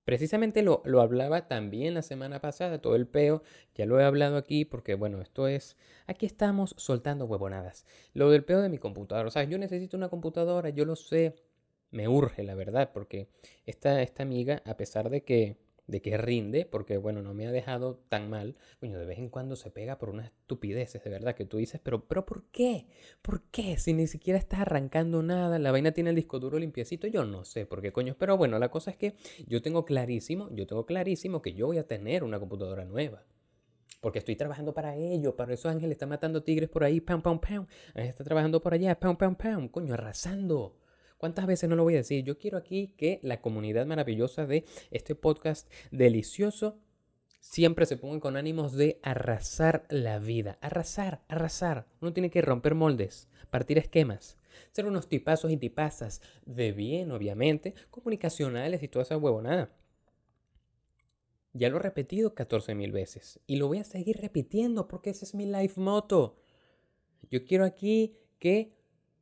Precisamente 0.04 0.62
lo, 0.62 0.82
lo, 0.84 1.00
hablaba 1.00 1.46
también 1.46 1.94
la 1.94 2.02
semana 2.02 2.40
pasada, 2.40 2.80
todo 2.80 2.96
el 2.96 3.06
peo, 3.06 3.44
ya 3.76 3.86
lo 3.86 4.00
he 4.00 4.04
hablado 4.04 4.36
aquí 4.36 4.64
porque 4.64 4.96
bueno, 4.96 5.22
esto 5.22 5.46
es, 5.46 5.76
aquí 6.08 6.26
estamos 6.26 6.74
soltando 6.76 7.26
huevonadas. 7.26 7.86
Lo 8.14 8.30
del 8.30 8.44
peo 8.44 8.60
de 8.60 8.68
mi 8.68 8.78
computadora, 8.78 9.28
o 9.28 9.30
sea, 9.30 9.44
yo 9.44 9.58
necesito 9.58 9.96
una 9.96 10.08
computadora, 10.08 10.70
yo 10.70 10.84
lo 10.84 10.96
sé, 10.96 11.36
me 11.92 12.08
urge 12.08 12.42
la 12.42 12.56
verdad, 12.56 12.90
porque 12.92 13.28
esta, 13.64 14.02
esta 14.02 14.24
amiga, 14.24 14.60
a 14.66 14.76
pesar 14.76 15.08
de 15.08 15.22
que 15.22 15.58
de 15.86 16.00
que 16.00 16.16
rinde, 16.16 16.64
porque 16.64 16.96
bueno, 16.96 17.22
no 17.22 17.34
me 17.34 17.46
ha 17.46 17.52
dejado 17.52 17.96
tan 18.08 18.30
mal. 18.30 18.56
Coño, 18.80 18.98
de 18.98 19.06
vez 19.06 19.18
en 19.18 19.28
cuando 19.28 19.56
se 19.56 19.70
pega 19.70 19.98
por 19.98 20.10
unas 20.10 20.26
estupideces, 20.26 21.02
de 21.02 21.10
verdad, 21.10 21.34
que 21.34 21.44
tú 21.44 21.58
dices, 21.58 21.80
pero, 21.82 22.06
pero 22.06 22.24
¿por 22.24 22.44
qué? 22.50 22.86
¿Por 23.20 23.42
qué? 23.50 23.76
Si 23.76 23.92
ni 23.92 24.06
siquiera 24.06 24.38
estás 24.38 24.60
arrancando 24.60 25.22
nada, 25.22 25.58
la 25.58 25.72
vaina 25.72 25.92
tiene 25.92 26.10
el 26.10 26.16
disco 26.16 26.38
duro 26.38 26.58
limpiecito, 26.58 27.06
yo 27.06 27.24
no 27.24 27.44
sé 27.44 27.66
por 27.66 27.82
qué 27.82 27.92
coño. 27.92 28.16
Pero 28.18 28.36
bueno, 28.36 28.58
la 28.58 28.70
cosa 28.70 28.90
es 28.90 28.96
que 28.96 29.14
yo 29.46 29.62
tengo 29.62 29.84
clarísimo, 29.84 30.48
yo 30.52 30.66
tengo 30.66 30.86
clarísimo 30.86 31.42
que 31.42 31.54
yo 31.54 31.66
voy 31.66 31.78
a 31.78 31.86
tener 31.86 32.24
una 32.24 32.38
computadora 32.38 32.84
nueva. 32.84 33.24
Porque 34.00 34.18
estoy 34.18 34.34
trabajando 34.34 34.74
para 34.74 34.96
ello, 34.96 35.36
para 35.36 35.54
eso 35.54 35.68
Ángel 35.68 35.92
está 35.92 36.06
matando 36.06 36.42
tigres 36.42 36.68
por 36.68 36.82
ahí, 36.82 37.00
pam, 37.00 37.22
pam, 37.22 37.38
pam. 37.40 37.66
Ángel 37.94 38.10
está 38.10 38.24
trabajando 38.24 38.60
por 38.60 38.74
allá, 38.74 38.98
pam, 38.98 39.16
pam, 39.16 39.36
pam. 39.36 39.68
Coño, 39.68 39.94
arrasando. 39.94 40.76
¿Cuántas 41.22 41.46
veces 41.46 41.70
no 41.70 41.76
lo 41.76 41.84
voy 41.84 41.94
a 41.94 41.98
decir? 41.98 42.24
Yo 42.24 42.36
quiero 42.36 42.58
aquí 42.58 42.94
que 42.96 43.20
la 43.22 43.40
comunidad 43.40 43.86
maravillosa 43.86 44.44
de 44.44 44.64
este 44.90 45.14
podcast 45.14 45.70
delicioso 45.92 46.80
siempre 47.38 47.86
se 47.86 47.96
ponga 47.96 48.18
con 48.18 48.36
ánimos 48.36 48.72
de 48.72 48.98
arrasar 49.04 49.86
la 49.88 50.18
vida. 50.18 50.58
Arrasar, 50.60 51.22
arrasar. 51.28 51.86
Uno 52.00 52.12
tiene 52.12 52.28
que 52.28 52.42
romper 52.42 52.74
moldes, 52.74 53.28
partir 53.50 53.78
esquemas, 53.78 54.36
ser 54.72 54.84
unos 54.86 55.08
tipazos 55.08 55.52
y 55.52 55.56
tipazas 55.56 56.22
de 56.44 56.72
bien, 56.72 57.12
obviamente, 57.12 57.74
comunicacionales 57.90 58.82
y 58.82 58.88
toda 58.88 59.04
esa 59.04 59.16
huevonada. 59.16 59.70
Ya 61.52 61.68
lo 61.68 61.76
he 61.76 61.82
repetido 61.82 62.34
14 62.34 62.74
mil 62.74 62.90
veces 62.90 63.38
y 63.46 63.58
lo 63.58 63.68
voy 63.68 63.78
a 63.78 63.84
seguir 63.84 64.16
repitiendo 64.16 64.88
porque 64.88 65.10
ese 65.10 65.24
es 65.24 65.36
mi 65.36 65.46
life 65.46 65.80
motto. 65.80 66.40
Yo 67.30 67.44
quiero 67.44 67.64
aquí 67.64 68.16
que 68.40 68.74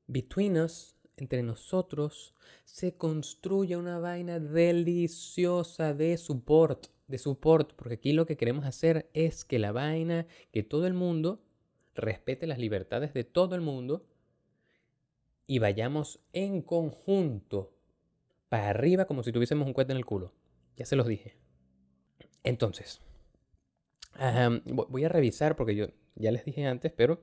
between 0.07 0.57
us 0.57 0.97
entre 1.21 1.43
nosotros 1.43 2.35
se 2.65 2.95
construye 2.95 3.77
una 3.77 3.99
vaina 3.99 4.39
deliciosa 4.39 5.95
de 5.95 6.17
support, 6.17 6.87
de 7.09 7.19
support, 7.19 7.73
porque 7.75 7.95
aquí 7.95 8.13
lo 8.13 8.27
que 8.27 8.37
queremos 8.37 8.65
hacer 8.65 9.11
es 9.15 9.45
que 9.45 9.59
la 9.59 9.73
vaina, 9.73 10.27
que 10.53 10.63
todo 10.63 10.87
el 10.87 10.95
mundo 10.95 11.43
respete 11.95 12.47
las 12.47 12.59
libertades 12.59 13.13
de 13.13 13.25
todo 13.25 13.55
el 13.55 13.61
mundo 13.61 14.07
y 15.47 15.59
vayamos 15.59 16.21
en 16.33 16.63
conjunto 16.63 17.73
para 18.49 18.71
arriba 18.71 19.05
como 19.05 19.23
si 19.23 19.33
tuviésemos 19.33 19.67
un 19.67 19.73
cuento 19.73 19.93
en 19.93 19.99
el 19.99 20.07
culo. 20.07 20.33
Ya 20.77 20.87
se 20.87 20.97
los 20.97 21.07
dije. 21.07 21.35
Entonces, 22.45 23.01
voy 24.89 25.05
a 25.05 25.09
revisar 25.09 25.57
porque 25.57 25.75
yo 25.75 25.89
ya 26.15 26.31
les 26.31 26.45
dije 26.45 26.67
antes, 26.67 26.93
pero 26.93 27.23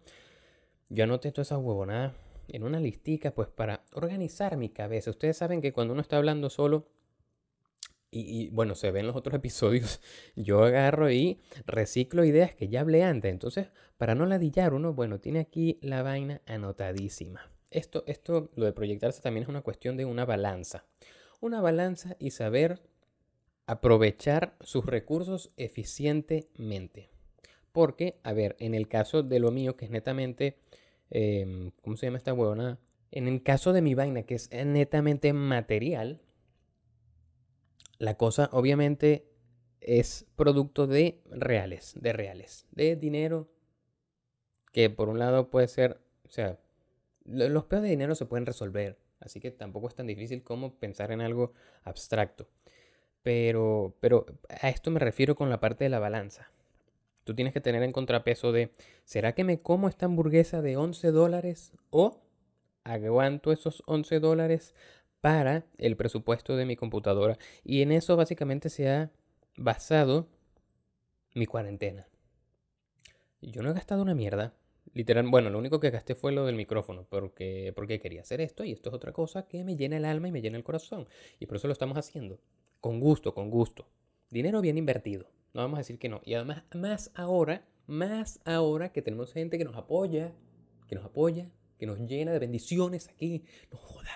yo 0.90 1.04
anoté 1.04 1.32
todas 1.32 1.48
esas 1.48 1.60
huevonadas 1.60 2.14
en 2.50 2.64
una 2.64 2.80
listica, 2.80 3.34
pues 3.34 3.50
para 3.50 3.84
organizar 3.94 4.58
mi 4.58 4.70
cabeza. 4.70 5.12
Ustedes 5.12 5.38
saben 5.38 5.62
que 5.62 5.74
cuando 5.74 5.94
uno 5.94 6.02
está 6.02 6.18
hablando 6.18 6.50
solo, 6.50 6.88
y, 8.10 8.50
bueno, 8.50 8.76
se 8.76 8.92
ven 8.92 9.08
los 9.08 9.16
otros 9.16 9.36
episodios, 9.36 10.02
yo 10.36 10.64
agarro 10.64 11.12
y 11.12 11.40
reciclo 11.66 12.24
ideas 12.24 12.56
que 12.56 12.70
ya 12.70 12.82
hablé 12.82 13.04
antes. 13.04 13.32
Entonces, 13.32 13.68
para 13.98 14.16
no 14.16 14.26
ladillar 14.26 14.74
uno, 14.74 14.94
bueno, 14.94 15.20
tiene 15.20 15.40
aquí 15.40 15.78
la 15.82 16.04
vaina 16.04 16.42
anotadísima. 16.46 17.52
Esto, 17.70 18.04
esto, 18.08 18.50
lo 18.56 18.66
de 18.66 18.74
proyectarse 18.74 19.22
también 19.22 19.44
es 19.44 19.50
una 19.50 19.62
cuestión 19.62 19.98
de 19.98 20.06
una 20.06 20.26
balanza. 20.26 20.86
Una 21.42 21.62
balanza 21.62 22.16
y 22.20 22.32
saber 22.32 22.82
aprovechar 23.66 24.56
sus 24.62 24.86
recursos 24.86 25.52
eficientemente. 25.58 27.10
Porque, 27.74 28.20
a 28.24 28.34
ver, 28.34 28.56
en 28.60 28.74
el 28.74 28.88
caso 28.88 29.22
de 29.22 29.40
lo 29.40 29.52
mío, 29.52 29.76
que 29.76 29.86
es 29.86 29.92
netamente 29.92 30.58
Em, 31.10 31.72
¿cómo 31.82 31.96
se 31.96 32.08
llama 32.08 32.18
esta 32.18 32.34
huevona? 32.34 32.80
En 33.12 33.28
el 33.28 33.44
caso 33.44 33.74
de 33.74 33.82
mi 33.82 33.96
vaina, 33.96 34.24
que 34.24 34.36
es 34.36 34.50
netamente 34.52 35.32
material, 35.34 36.22
la 38.00 38.16
cosa 38.16 38.50
obviamente 38.52 39.28
es 39.82 40.26
producto 40.36 40.88
de 40.88 41.22
reales, 41.30 41.94
de 42.00 42.14
reales, 42.14 42.68
de 42.72 42.96
dinero, 42.96 43.50
que 44.72 44.90
por 44.90 45.10
un 45.10 45.20
lado 45.20 45.50
puede 45.50 45.68
ser, 45.68 46.00
o 46.26 46.30
sea, 46.30 46.60
los 47.26 47.66
peos 47.66 47.82
de 47.82 47.90
dinero 47.90 48.16
se 48.16 48.26
pueden 48.26 48.46
resolver, 48.46 49.00
así 49.20 49.40
que 49.40 49.52
tampoco 49.52 49.88
es 49.88 49.96
tan 49.96 50.08
difícil 50.08 50.44
como 50.44 50.76
pensar 50.76 51.12
en 51.12 51.22
algo 51.22 51.54
abstracto. 51.84 52.50
Pero, 53.24 53.96
pero 54.00 54.26
a 54.50 54.70
esto 54.70 54.92
me 54.92 55.00
refiero 55.00 55.36
con 55.36 55.50
la 55.50 55.60
parte 55.60 55.84
de 55.84 55.90
la 55.90 56.00
balanza. 56.00 56.52
Tú 57.28 57.36
tienes 57.36 57.54
que 57.54 57.60
tener 57.60 57.84
en 57.84 57.92
contrapeso 57.92 58.54
de, 58.54 58.72
¿será 59.04 59.34
que 59.34 59.44
me 59.44 59.60
como 59.60 59.90
esta 59.90 60.06
hamburguesa 60.06 60.62
de 60.62 60.78
11 60.78 61.12
dólares 61.12 61.74
o 61.90 62.22
aguanto 62.86 63.52
esos 63.52 63.84
11 63.86 64.22
dólares 64.22 64.74
para 65.20 65.66
el 65.78 65.98
presupuesto 65.98 66.56
de 66.56 66.66
mi 66.66 66.78
computadora? 66.78 67.38
Y 67.66 67.82
en 67.82 67.92
eso 67.92 68.16
básicamente 68.16 68.70
se 68.70 68.90
ha 68.90 69.12
basado 69.58 70.30
mi 71.34 71.46
cuarentena. 71.46 72.08
Yo 73.42 73.62
no 73.62 73.72
he 73.72 73.74
gastado 73.74 74.04
una 74.04 74.16
mierda. 74.16 74.54
Literal, 74.94 75.28
bueno, 75.28 75.50
lo 75.50 75.60
único 75.60 75.82
que 75.82 75.90
gasté 75.90 76.16
fue 76.16 76.32
lo 76.32 76.46
del 76.46 76.56
micrófono, 76.56 77.06
porque, 77.10 77.74
porque 77.76 78.00
quería 78.00 78.22
hacer 78.22 78.40
esto 78.40 78.64
y 78.64 78.72
esto 78.72 78.88
es 78.88 78.96
otra 78.96 79.12
cosa 79.12 79.50
que 79.50 79.66
me 79.66 79.76
llena 79.76 79.98
el 79.98 80.06
alma 80.06 80.30
y 80.30 80.32
me 80.32 80.42
llena 80.42 80.56
el 80.56 80.64
corazón. 80.64 81.10
Y 81.42 81.46
por 81.46 81.58
eso 81.58 81.68
lo 81.68 81.74
estamos 81.74 81.98
haciendo. 81.98 82.40
Con 82.80 83.02
gusto, 83.02 83.34
con 83.34 83.50
gusto. 83.50 83.86
Dinero 84.30 84.62
bien 84.62 84.78
invertido. 84.78 85.28
No 85.54 85.62
vamos 85.62 85.78
a 85.78 85.82
decir 85.82 86.00
que 86.00 86.10
no. 86.10 86.22
Y 86.24 86.34
además, 86.34 86.64
más 86.74 87.12
ahora, 87.16 87.66
más 87.88 88.40
ahora 88.46 88.92
que 88.92 89.02
tenemos 89.02 89.34
gente 89.34 89.58
que 89.58 89.66
nos 89.66 89.76
apoya, 89.76 90.34
que 90.88 90.96
nos 90.96 91.06
apoya, 91.06 91.52
que 91.78 91.86
nos 91.86 92.00
llena 92.00 92.32
de 92.32 92.40
bendiciones 92.40 93.10
aquí. 93.10 93.44
No 93.72 93.78
joda. 93.78 94.12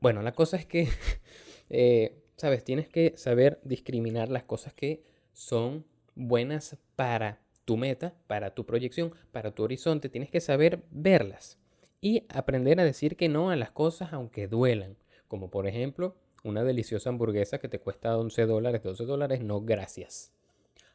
Bueno, 0.00 0.22
la 0.22 0.32
cosa 0.32 0.56
es 0.56 0.66
que, 0.66 0.88
eh, 1.70 2.22
sabes, 2.36 2.64
tienes 2.64 2.88
que 2.88 3.14
saber 3.16 3.60
discriminar 3.64 4.28
las 4.28 4.44
cosas 4.44 4.74
que 4.74 5.04
son 5.32 5.84
buenas 6.14 6.76
para 6.96 7.40
tu 7.64 7.76
meta, 7.76 8.14
para 8.26 8.54
tu 8.54 8.64
proyección, 8.64 9.14
para 9.32 9.54
tu 9.54 9.64
horizonte. 9.64 10.08
Tienes 10.08 10.30
que 10.30 10.40
saber 10.40 10.84
verlas 10.90 11.58
y 12.00 12.24
aprender 12.28 12.80
a 12.80 12.84
decir 12.84 13.16
que 13.16 13.28
no 13.28 13.50
a 13.50 13.56
las 13.56 13.70
cosas 13.70 14.12
aunque 14.12 14.48
duelan. 14.48 14.96
Como 15.28 15.50
por 15.50 15.66
ejemplo, 15.66 16.16
una 16.46 16.62
deliciosa 16.62 17.10
hamburguesa 17.10 17.58
que 17.58 17.68
te 17.68 17.80
cuesta 17.80 18.16
11 18.16 18.46
dólares, 18.46 18.82
12 18.82 19.04
dólares, 19.04 19.40
no 19.42 19.60
gracias. 19.60 20.32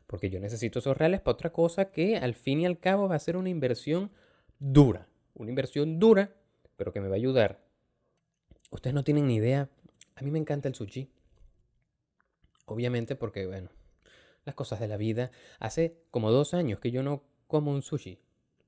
Porque 0.08 0.30
yo 0.30 0.40
necesito 0.40 0.80
esos 0.80 0.98
reales 0.98 1.20
para 1.20 1.34
otra 1.34 1.52
cosa 1.52 1.92
que 1.92 2.18
al 2.18 2.36
fin 2.36 2.62
y 2.62 2.66
al 2.66 2.80
cabo 2.80 3.10
va 3.10 3.16
a 3.16 3.20
ser 3.20 3.36
una 3.36 3.50
inversión 3.50 4.12
dura. 4.60 5.08
Una 5.36 5.50
inversión 5.50 6.00
dura, 6.00 6.34
pero 6.78 6.94
que 6.94 7.02
me 7.02 7.08
va 7.08 7.16
a 7.16 7.18
ayudar. 7.18 7.60
Ustedes 8.70 8.94
no 8.94 9.04
tienen 9.04 9.28
ni 9.28 9.36
idea. 9.36 9.70
A 10.16 10.24
mí 10.24 10.32
me 10.32 10.40
encanta 10.40 10.70
el 10.70 10.76
sushi. 10.76 11.10
Obviamente 12.66 13.16
porque, 13.16 13.46
bueno, 13.46 13.70
las 14.46 14.56
cosas 14.56 14.80
de 14.80 14.88
la 14.88 14.98
vida. 14.98 15.32
Hace 15.60 15.98
como 16.12 16.32
dos 16.32 16.54
años 16.54 16.80
que 16.80 16.92
yo 16.92 17.04
no 17.04 17.24
como 17.48 17.72
un 17.72 17.82
sushi. 17.82 18.20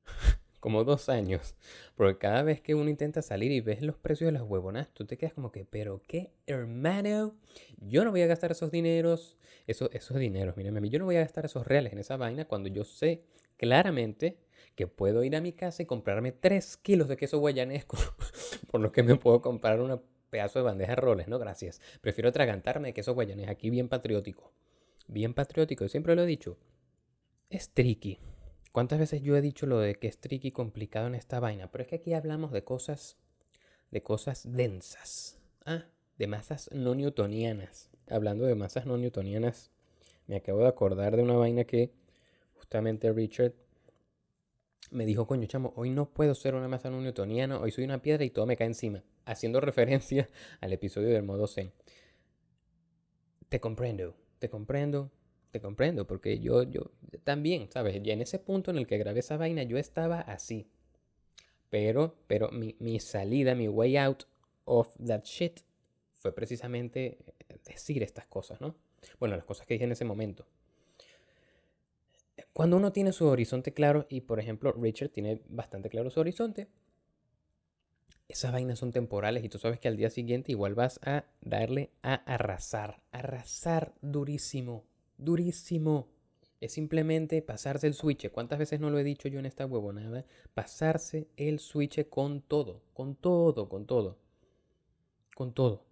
como 0.63 0.85
dos 0.85 1.09
años. 1.09 1.55
Porque 1.97 2.17
cada 2.17 2.41
vez 2.41 2.61
que 2.61 2.73
uno 2.73 2.89
intenta 2.89 3.21
salir 3.21 3.51
y 3.51 3.59
ves 3.59 3.81
los 3.81 3.97
precios 3.97 4.29
de 4.29 4.31
las 4.31 4.43
huevonas, 4.43 4.87
tú 4.93 5.05
te 5.05 5.17
quedas 5.17 5.33
como 5.33 5.51
que, 5.51 5.65
pero 5.65 6.01
qué 6.07 6.31
hermano, 6.47 7.35
yo 7.79 8.05
no 8.05 8.11
voy 8.11 8.21
a 8.21 8.27
gastar 8.27 8.53
esos 8.53 8.71
dineros, 8.71 9.37
esos, 9.67 9.89
esos 9.91 10.17
dineros, 10.17 10.55
mírame 10.55 10.77
a 10.77 10.81
mí, 10.81 10.87
yo 10.89 10.99
no 10.99 11.05
voy 11.05 11.17
a 11.17 11.19
gastar 11.19 11.43
esos 11.43 11.67
reales 11.67 11.91
en 11.91 11.99
esa 11.99 12.15
vaina 12.15 12.45
cuando 12.45 12.69
yo 12.69 12.85
sé 12.85 13.25
claramente 13.57 14.37
que 14.75 14.87
puedo 14.87 15.25
ir 15.25 15.35
a 15.35 15.41
mi 15.41 15.51
casa 15.51 15.83
y 15.83 15.85
comprarme 15.85 16.31
3 16.31 16.77
kilos 16.77 17.09
de 17.09 17.17
queso 17.17 17.39
guayanesco, 17.39 17.97
por 18.71 18.79
lo 18.79 18.93
que 18.93 19.03
me 19.03 19.17
puedo 19.17 19.41
comprar 19.41 19.81
un 19.81 20.01
pedazo 20.29 20.59
de 20.59 20.63
bandeja 20.63 20.91
de 20.93 20.95
roles, 20.95 21.27
¿no? 21.27 21.39
Gracias. 21.39 21.81
Prefiero 21.99 22.29
atragantarme 22.29 22.87
de 22.87 22.93
queso 22.93 23.13
guayanés, 23.13 23.49
aquí 23.49 23.69
bien 23.69 23.89
patriótico. 23.89 24.53
Bien 25.07 25.33
patriótico, 25.33 25.89
siempre 25.89 26.15
lo 26.15 26.23
he 26.23 26.25
dicho. 26.25 26.57
Es 27.49 27.69
tricky. 27.69 28.17
¿Cuántas 28.73 28.97
veces 28.97 29.21
yo 29.21 29.37
he 29.37 29.41
dicho 29.41 29.67
lo 29.67 29.77
de 29.77 29.93
que 29.93 30.07
es 30.07 30.17
tricky 30.17 30.49
complicado 30.49 31.05
en 31.05 31.13
esta 31.13 31.39
vaina? 31.39 31.69
Pero 31.71 31.83
es 31.83 31.87
que 31.87 31.97
aquí 31.97 32.15
hablamos 32.15 32.51
de 32.51 32.63
cosas, 32.63 33.17
de 33.91 34.01
cosas 34.01 34.51
densas. 34.51 35.37
Ah, 35.63 35.85
de 36.17 36.25
masas 36.25 36.71
no 36.73 36.95
newtonianas. 36.95 37.91
Hablando 38.09 38.45
de 38.47 38.55
masas 38.55 38.87
no 38.87 38.97
newtonianas, 38.97 39.69
me 40.25 40.37
acabo 40.37 40.61
de 40.61 40.69
acordar 40.69 41.15
de 41.15 41.21
una 41.21 41.35
vaina 41.35 41.65
que 41.65 41.91
justamente 42.55 43.13
Richard 43.13 43.53
me 44.89 45.05
dijo, 45.05 45.27
coño, 45.27 45.45
chamo, 45.45 45.73
hoy 45.75 45.91
no 45.91 46.09
puedo 46.09 46.33
ser 46.33 46.55
una 46.55 46.67
masa 46.67 46.89
no 46.89 46.99
newtoniana, 46.99 47.59
hoy 47.59 47.69
soy 47.69 47.83
una 47.83 48.01
piedra 48.01 48.23
y 48.23 48.31
todo 48.31 48.47
me 48.47 48.57
cae 48.57 48.65
encima. 48.65 49.03
Haciendo 49.25 49.61
referencia 49.61 50.31
al 50.61 50.73
episodio 50.73 51.09
del 51.09 51.21
modo 51.21 51.45
Zen. 51.45 51.71
Te 53.49 53.59
comprendo, 53.59 54.15
te 54.39 54.49
comprendo, 54.49 55.11
te 55.53 55.61
comprendo, 55.61 56.07
porque 56.07 56.39
yo, 56.39 56.63
yo 56.63 56.91
también, 57.23 57.69
¿sabes? 57.71 58.01
Y 58.03 58.09
en 58.09 58.21
ese 58.21 58.39
punto 58.39 58.71
en 58.71 58.79
el 58.79 58.87
que 58.87 58.97
grabé 58.97 59.19
esa 59.19 59.37
vaina, 59.37 59.61
yo 59.61 59.77
estaba 59.77 60.19
así. 60.19 60.67
Pero, 61.69 62.15
pero 62.25 62.49
mi, 62.49 62.75
mi 62.79 62.99
salida, 62.99 63.53
mi 63.53 63.67
way 63.67 63.95
out 63.95 64.23
of 64.65 64.97
that 65.05 65.23
shit 65.25 65.59
fue 66.15 66.33
precisamente 66.33 67.19
decir 67.65 68.01
estas 68.01 68.25
cosas, 68.25 68.61
¿no? 68.61 68.75
Bueno, 69.19 69.35
las 69.35 69.45
cosas 69.45 69.67
que 69.67 69.75
dije 69.75 69.83
en 69.85 69.91
ese 69.91 70.05
momento. 70.05 70.47
Cuando 72.51 72.77
uno 72.77 72.91
tiene 72.91 73.13
su 73.13 73.27
horizonte 73.27 73.75
claro, 73.75 74.07
y 74.09 74.21
por 74.21 74.39
ejemplo 74.39 74.71
Richard 74.71 75.09
tiene 75.09 75.39
bastante 75.49 75.89
claro 75.89 76.09
su 76.09 76.19
horizonte, 76.19 76.67
esas 78.27 78.51
vainas 78.51 78.79
son 78.79 78.91
temporales 78.91 79.43
y 79.43 79.49
tú 79.49 79.59
sabes 79.59 79.79
que 79.79 79.87
al 79.87 79.97
día 79.97 80.09
siguiente 80.09 80.51
igual 80.51 80.73
vas 80.73 80.99
a 81.03 81.25
darle 81.41 81.91
a 82.01 82.15
arrasar, 82.15 83.03
arrasar 83.11 83.93
durísimo, 84.01 84.83
durísimo. 85.17 86.09
Es 86.59 86.73
simplemente 86.73 87.41
pasarse 87.41 87.87
el 87.87 87.93
switch. 87.93 88.29
¿Cuántas 88.31 88.59
veces 88.59 88.79
no 88.79 88.89
lo 88.89 88.97
he 88.97 89.03
dicho 89.03 89.27
yo 89.27 89.39
en 89.39 89.45
esta 89.45 89.65
huevonada? 89.65 90.25
Pasarse 90.53 91.27
el 91.35 91.59
switch 91.59 92.07
con 92.09 92.41
todo, 92.41 92.83
con 92.93 93.15
todo, 93.15 93.67
con 93.67 93.85
todo. 93.85 94.17
Con 95.35 95.53
todo. 95.53 95.85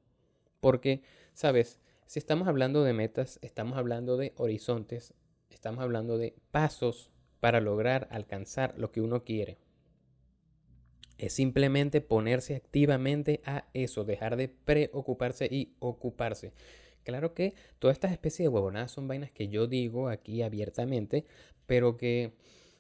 Porque, 0.62 1.04
¿sabes? 1.34 1.80
Si 2.06 2.20
estamos 2.20 2.48
hablando 2.48 2.84
de 2.84 2.94
metas, 2.94 3.40
estamos 3.42 3.78
hablando 3.78 4.18
de 4.18 4.34
horizontes, 4.38 5.14
estamos 5.50 5.84
hablando 5.84 6.18
de 6.18 6.36
pasos 6.52 7.12
para 7.40 7.60
lograr 7.60 8.08
alcanzar 8.12 8.74
lo 8.78 8.92
que 8.92 9.02
uno 9.02 9.24
quiere. 9.24 9.58
Es 11.18 11.34
simplemente 11.34 12.02
ponerse 12.02 12.56
activamente 12.56 13.42
a 13.46 13.66
eso, 13.74 14.06
dejar 14.06 14.38
de 14.38 14.48
preocuparse 14.48 15.46
y 15.46 15.76
ocuparse. 15.80 16.54
Claro 17.04 17.34
que 17.34 17.54
todas 17.80 17.96
estas 17.96 18.12
especies 18.12 18.46
de 18.46 18.50
huevonadas 18.50 18.92
son 18.92 19.08
vainas 19.08 19.32
que 19.32 19.48
yo 19.48 19.68
digo 19.68 20.10
aquí 20.10 20.42
abiertamente, 20.42 21.26
pero 21.66 21.98
que, 21.98 22.34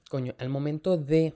coño, 0.10 0.36
al 0.38 0.50
momento 0.50 0.98
de 0.98 1.34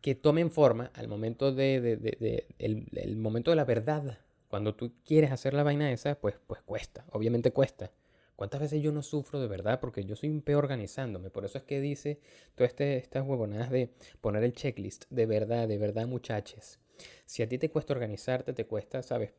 que 0.00 0.14
tomen 0.14 0.50
forma, 0.50 0.90
al 0.94 1.08
momento 1.08 1.52
de, 1.52 2.46
el, 2.58 3.16
momento 3.16 3.50
de 3.50 3.56
la 3.56 3.64
verdad, 3.64 4.18
cuando 4.48 4.74
tú 4.74 4.92
quieres 5.04 5.30
hacer 5.32 5.54
la 5.54 5.62
vaina 5.62 5.92
esa, 5.92 6.16
pues, 6.16 6.36
pues 6.46 6.62
cuesta, 6.62 7.04
obviamente 7.10 7.52
cuesta. 7.52 7.92
¿Cuántas 8.40 8.62
veces 8.62 8.82
yo 8.82 8.90
no 8.90 9.02
sufro 9.02 9.38
de 9.38 9.48
verdad? 9.48 9.80
Porque 9.80 10.04
yo 10.04 10.16
soy 10.16 10.30
un 10.30 10.40
peor 10.40 10.64
organizándome. 10.64 11.28
Por 11.28 11.44
eso 11.44 11.58
es 11.58 11.64
que 11.64 11.78
dice 11.78 12.20
todas 12.54 12.70
este, 12.70 12.96
estas 12.96 13.26
huevonadas 13.26 13.70
de 13.70 13.90
poner 14.22 14.42
el 14.44 14.54
checklist. 14.54 15.04
De 15.10 15.26
verdad, 15.26 15.68
de 15.68 15.76
verdad, 15.76 16.06
muchachos. 16.06 16.78
Si 17.26 17.42
a 17.42 17.48
ti 17.50 17.58
te 17.58 17.68
cuesta 17.68 17.92
organizarte, 17.92 18.54
te 18.54 18.64
cuesta, 18.64 19.02
¿sabes? 19.02 19.34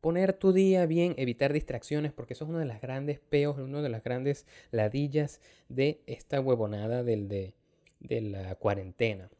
Poner 0.00 0.32
tu 0.32 0.52
día 0.52 0.86
bien, 0.86 1.14
evitar 1.18 1.52
distracciones, 1.52 2.12
porque 2.12 2.32
eso 2.32 2.44
es 2.44 2.50
uno 2.50 2.58
de 2.58 2.64
las 2.64 2.80
grandes 2.80 3.20
peos, 3.20 3.58
uno 3.58 3.82
de 3.82 3.90
las 3.90 4.02
grandes 4.02 4.46
ladillas 4.70 5.40
de 5.68 6.02
esta 6.06 6.40
huevonada 6.40 7.02
del, 7.02 7.28
de, 7.28 7.54
de 8.00 8.22
la 8.22 8.54
cuarentena. 8.54 9.30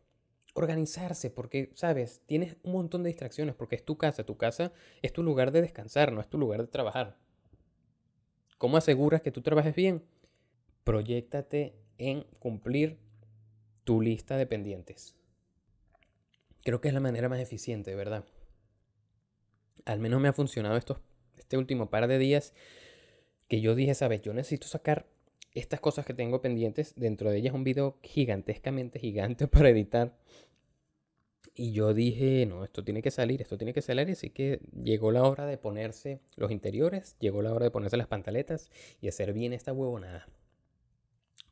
Organizarse, 0.52 1.30
porque, 1.30 1.70
¿sabes? 1.74 2.20
Tienes 2.26 2.56
un 2.62 2.72
montón 2.72 3.02
de 3.02 3.08
distracciones, 3.08 3.54
porque 3.54 3.76
es 3.76 3.84
tu 3.84 3.96
casa. 3.96 4.24
Tu 4.24 4.36
casa 4.36 4.72
es 5.00 5.12
tu 5.12 5.22
lugar 5.22 5.50
de 5.50 5.62
descansar, 5.62 6.12
no 6.12 6.20
es 6.20 6.28
tu 6.28 6.36
lugar 6.36 6.60
de 6.60 6.66
trabajar. 6.66 7.16
¿Cómo 8.58 8.76
aseguras 8.76 9.22
que 9.22 9.30
tú 9.30 9.40
trabajes 9.40 9.74
bien? 9.74 10.02
Proyéctate 10.84 11.74
en 11.96 12.24
cumplir 12.38 12.98
tu 13.84 14.02
lista 14.02 14.36
de 14.36 14.46
pendientes. 14.46 15.16
Creo 16.62 16.82
que 16.82 16.88
es 16.88 16.94
la 16.94 17.00
manera 17.00 17.30
más 17.30 17.40
eficiente, 17.40 17.94
¿verdad? 17.94 18.26
Al 19.84 19.98
menos 20.00 20.20
me 20.20 20.28
ha 20.28 20.32
funcionado 20.32 20.76
estos, 20.76 20.98
este 21.38 21.56
último 21.56 21.90
par 21.90 22.06
de 22.06 22.18
días 22.18 22.52
que 23.48 23.60
yo 23.60 23.74
dije, 23.74 23.94
sabes, 23.94 24.22
yo 24.22 24.32
necesito 24.32 24.68
sacar 24.68 25.06
estas 25.54 25.80
cosas 25.80 26.06
que 26.06 26.14
tengo 26.14 26.40
pendientes. 26.40 26.94
Dentro 26.96 27.30
de 27.30 27.38
ellas 27.38 27.54
un 27.54 27.64
video 27.64 27.98
gigantescamente 28.02 28.98
gigante 28.98 29.46
para 29.48 29.70
editar. 29.70 30.16
Y 31.54 31.72
yo 31.72 31.92
dije, 31.92 32.46
no, 32.46 32.64
esto 32.64 32.84
tiene 32.84 33.02
que 33.02 33.10
salir, 33.10 33.42
esto 33.42 33.58
tiene 33.58 33.72
que 33.72 33.82
salir. 33.82 34.08
Así 34.10 34.30
que 34.30 34.60
llegó 34.82 35.10
la 35.10 35.24
hora 35.24 35.46
de 35.46 35.58
ponerse 35.58 36.20
los 36.36 36.50
interiores, 36.50 37.16
llegó 37.18 37.42
la 37.42 37.52
hora 37.52 37.64
de 37.64 37.70
ponerse 37.70 37.96
las 37.96 38.06
pantaletas 38.06 38.70
y 39.00 39.08
hacer 39.08 39.32
bien 39.32 39.52
esta 39.52 39.72
huevonada. 39.72 40.28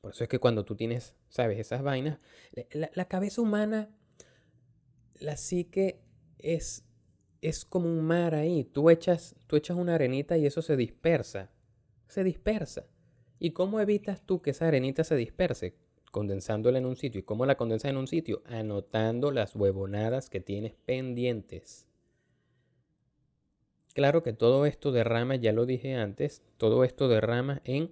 Por 0.00 0.12
eso 0.12 0.24
es 0.24 0.30
que 0.30 0.38
cuando 0.38 0.64
tú 0.64 0.76
tienes, 0.76 1.16
sabes, 1.28 1.58
esas 1.58 1.82
vainas, 1.82 2.18
la, 2.72 3.04
cabeza 3.06 3.42
humana, 3.42 3.90
la 5.14 5.36
psique 5.36 6.00
es, 6.38 6.84
es 7.40 7.64
como 7.64 7.88
un 7.88 8.04
mar 8.04 8.34
ahí. 8.34 8.64
Tú 8.64 8.90
echas, 8.90 9.36
tú 9.46 9.56
echas 9.56 9.76
una 9.76 9.94
arenita 9.94 10.36
y 10.38 10.46
eso 10.46 10.62
se 10.62 10.76
dispersa. 10.76 11.50
Se 12.06 12.24
dispersa. 12.24 12.86
¿Y 13.38 13.52
cómo 13.52 13.80
evitas 13.80 14.22
tú 14.22 14.42
que 14.42 14.50
esa 14.50 14.68
arenita 14.68 15.04
se 15.04 15.16
disperse? 15.16 15.76
condensándola 16.10 16.78
en 16.78 16.86
un 16.86 16.96
sitio. 16.96 17.20
¿Y 17.20 17.24
cómo 17.24 17.46
la 17.46 17.56
condensas 17.56 17.90
en 17.90 17.96
un 17.96 18.06
sitio? 18.06 18.42
Anotando 18.46 19.30
las 19.30 19.54
huevonadas 19.54 20.30
que 20.30 20.40
tienes 20.40 20.74
pendientes. 20.74 21.86
Claro 23.94 24.22
que 24.22 24.32
todo 24.32 24.66
esto 24.66 24.92
derrama, 24.92 25.36
ya 25.36 25.52
lo 25.52 25.66
dije 25.66 25.94
antes, 25.94 26.42
todo 26.56 26.84
esto 26.84 27.08
derrama 27.08 27.62
en 27.64 27.90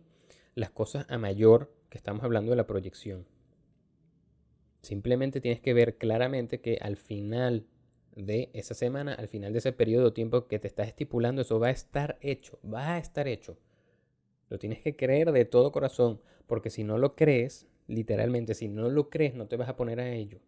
las 0.54 0.70
cosas 0.70 1.06
a 1.08 1.18
mayor 1.18 1.72
que 1.90 1.98
estamos 1.98 2.22
hablando 2.22 2.50
de 2.50 2.56
la 2.56 2.66
proyección. 2.66 3.26
Simplemente 4.82 5.40
tienes 5.40 5.60
que 5.60 5.74
ver 5.74 5.96
claramente 5.96 6.60
que 6.60 6.78
al 6.80 6.96
final 6.96 7.66
de 8.16 8.50
esa 8.52 8.74
semana, 8.74 9.14
al 9.14 9.28
final 9.28 9.52
de 9.52 9.60
ese 9.60 9.72
periodo 9.72 10.06
de 10.06 10.10
tiempo 10.10 10.48
que 10.48 10.58
te 10.58 10.66
estás 10.66 10.88
estipulando, 10.88 11.42
eso 11.42 11.60
va 11.60 11.68
a 11.68 11.70
estar 11.70 12.18
hecho, 12.20 12.58
va 12.64 12.94
a 12.94 12.98
estar 12.98 13.28
hecho. 13.28 13.56
Lo 14.48 14.58
tienes 14.58 14.80
que 14.80 14.96
creer 14.96 15.30
de 15.30 15.44
todo 15.44 15.70
corazón, 15.70 16.20
porque 16.48 16.70
si 16.70 16.82
no 16.82 16.98
lo 16.98 17.14
crees, 17.14 17.68
Literalmente, 17.88 18.54
si 18.54 18.68
no 18.68 18.88
lo 18.88 19.10
crees, 19.10 19.34
no 19.34 19.46
te 19.46 19.56
vas 19.56 19.68
a 19.68 19.76
poner 19.76 20.00
a 20.00 20.12
ello. 20.12 20.40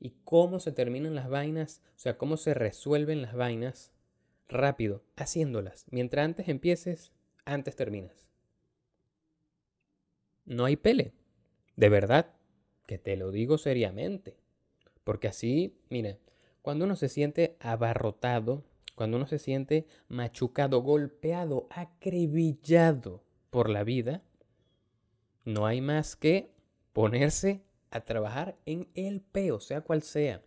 ¿Y 0.00 0.14
cómo 0.24 0.60
se 0.60 0.72
terminan 0.72 1.14
las 1.14 1.28
vainas? 1.28 1.82
O 1.96 1.98
sea, 1.98 2.16
cómo 2.16 2.36
se 2.36 2.54
resuelven 2.54 3.22
las 3.22 3.34
vainas 3.34 3.92
rápido, 4.48 5.02
haciéndolas. 5.16 5.86
Mientras 5.90 6.24
antes 6.24 6.48
empieces, 6.48 7.12
antes 7.44 7.74
terminas. 7.74 8.28
No 10.44 10.64
hay 10.64 10.76
pele. 10.76 11.12
De 11.76 11.88
verdad, 11.88 12.34
que 12.86 12.98
te 12.98 13.16
lo 13.16 13.32
digo 13.32 13.58
seriamente. 13.58 14.36
Porque 15.02 15.26
así, 15.26 15.76
mira, 15.90 16.16
cuando 16.62 16.84
uno 16.84 16.96
se 16.96 17.08
siente 17.08 17.56
abarrotado, 17.60 18.64
cuando 18.94 19.16
uno 19.16 19.26
se 19.26 19.38
siente 19.38 19.86
machucado, 20.08 20.82
golpeado, 20.82 21.68
acribillado 21.70 23.22
por 23.50 23.70
la 23.70 23.84
vida, 23.84 24.22
no 25.44 25.66
hay 25.66 25.80
más 25.80 26.16
que 26.16 26.52
ponerse 26.92 27.62
a 27.90 28.00
trabajar 28.00 28.58
en 28.66 28.88
el 28.94 29.20
peo, 29.20 29.60
sea 29.60 29.80
cual 29.80 30.02
sea. 30.02 30.42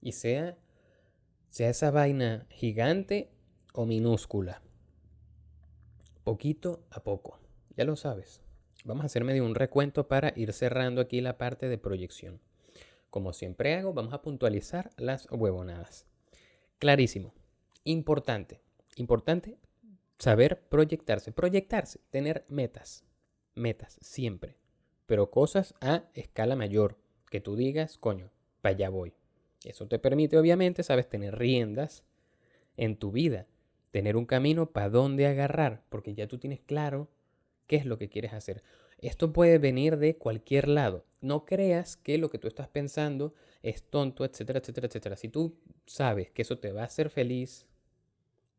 Y 0.00 0.12
sea, 0.12 0.56
sea 1.48 1.70
esa 1.70 1.90
vaina 1.90 2.46
gigante 2.50 3.30
o 3.72 3.86
minúscula. 3.86 4.62
Poquito 6.24 6.84
a 6.90 7.02
poco. 7.02 7.38
Ya 7.76 7.84
lo 7.84 7.96
sabes. 7.96 8.42
Vamos 8.84 9.04
a 9.04 9.06
hacer 9.06 9.24
medio 9.24 9.44
un 9.44 9.54
recuento 9.54 10.08
para 10.08 10.32
ir 10.36 10.52
cerrando 10.52 11.00
aquí 11.00 11.20
la 11.20 11.38
parte 11.38 11.68
de 11.68 11.78
proyección. 11.78 12.40
Como 13.10 13.32
siempre 13.32 13.74
hago, 13.74 13.92
vamos 13.92 14.12
a 14.12 14.22
puntualizar 14.22 14.90
las 14.96 15.28
huevonadas. 15.30 16.06
Clarísimo. 16.78 17.34
Importante. 17.84 18.60
Importante 18.96 19.58
saber 20.18 20.60
proyectarse. 20.68 21.32
Proyectarse. 21.32 22.00
Tener 22.10 22.44
metas. 22.48 23.04
Metas. 23.54 23.98
Siempre 24.00 24.58
pero 25.08 25.30
cosas 25.30 25.74
a 25.80 26.04
escala 26.12 26.54
mayor, 26.54 26.98
que 27.30 27.40
tú 27.40 27.56
digas, 27.56 27.96
coño, 27.96 28.30
para 28.60 28.74
allá 28.74 28.90
voy. 28.90 29.14
Eso 29.64 29.88
te 29.88 29.98
permite, 29.98 30.36
obviamente, 30.36 30.82
sabes, 30.82 31.08
tener 31.08 31.38
riendas 31.38 32.04
en 32.76 32.98
tu 32.98 33.10
vida, 33.10 33.46
tener 33.90 34.18
un 34.18 34.26
camino 34.26 34.70
para 34.70 34.90
dónde 34.90 35.26
agarrar, 35.26 35.82
porque 35.88 36.12
ya 36.12 36.28
tú 36.28 36.36
tienes 36.36 36.60
claro 36.60 37.08
qué 37.66 37.76
es 37.76 37.86
lo 37.86 37.96
que 37.96 38.10
quieres 38.10 38.34
hacer. 38.34 38.62
Esto 39.00 39.32
puede 39.32 39.58
venir 39.58 39.96
de 39.98 40.16
cualquier 40.16 40.68
lado. 40.68 41.04
No 41.20 41.44
creas 41.44 41.96
que 41.96 42.18
lo 42.18 42.30
que 42.30 42.38
tú 42.38 42.48
estás 42.48 42.68
pensando 42.68 43.34
es 43.62 43.82
tonto, 43.82 44.24
etcétera, 44.24 44.58
etcétera, 44.60 44.86
etcétera. 44.86 45.16
Si 45.16 45.28
tú 45.28 45.56
sabes 45.86 46.30
que 46.30 46.42
eso 46.42 46.58
te 46.58 46.72
va 46.72 46.82
a 46.82 46.86
hacer 46.86 47.10
feliz, 47.10 47.66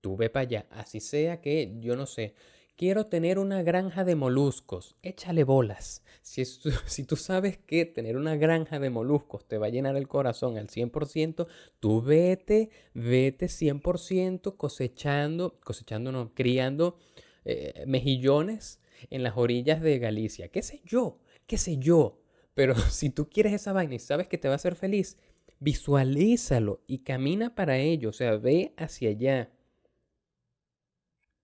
tú 0.02 0.16
ve 0.18 0.30
para 0.30 0.44
allá. 0.44 0.66
Así 0.72 1.00
sea 1.00 1.42
que, 1.42 1.76
yo 1.80 1.96
no 1.96 2.06
sé, 2.06 2.34
quiero 2.76 3.08
tener 3.08 3.40
una 3.40 3.64
granja 3.64 4.06
de 4.06 4.16
moluscos, 4.16 4.96
échale 5.04 5.44
bolas. 5.44 6.04
Si, 6.22 6.46
si 6.86 7.04
tú 7.04 7.16
sabes 7.18 7.58
que 7.58 7.86
tener 7.86 8.16
una 8.16 8.38
granja 8.38 8.80
de 8.80 8.90
moluscos 8.90 9.46
te 9.46 9.58
va 9.58 9.68
a 9.68 9.72
llenar 9.72 9.98
el 9.98 10.08
corazón 10.08 10.58
al 10.58 10.68
100%, 10.68 11.48
tú 11.80 12.02
vete, 12.02 12.70
vete 12.94 13.48
100% 13.48 14.56
cosechando, 14.56 15.60
cosechando 15.60 16.12
no, 16.14 16.34
criando 16.34 16.98
eh, 17.44 17.84
mejillones 17.88 18.79
en 19.10 19.24
las 19.24 19.38
orillas 19.38 19.82
de 19.82 20.00
Galicia. 20.00 20.50
¿Qué 20.50 20.62
sé 20.62 20.82
yo? 20.86 21.20
¿Qué 21.48 21.58
sé 21.58 21.78
yo? 21.78 22.22
Pero 22.54 22.76
si 22.90 23.10
tú 23.10 23.30
quieres 23.30 23.54
esa 23.54 23.74
vaina 23.74 23.96
y 23.96 24.00
sabes 24.00 24.28
que 24.28 24.38
te 24.38 24.48
va 24.48 24.56
a 24.56 24.56
hacer 24.56 24.76
feliz, 24.76 25.18
visualízalo 25.60 26.84
y 26.88 27.00
camina 27.00 27.56
para 27.56 27.78
ello. 27.78 28.10
O 28.10 28.14
sea, 28.14 28.38
ve 28.38 28.74
hacia 28.78 29.10
allá. 29.10 29.52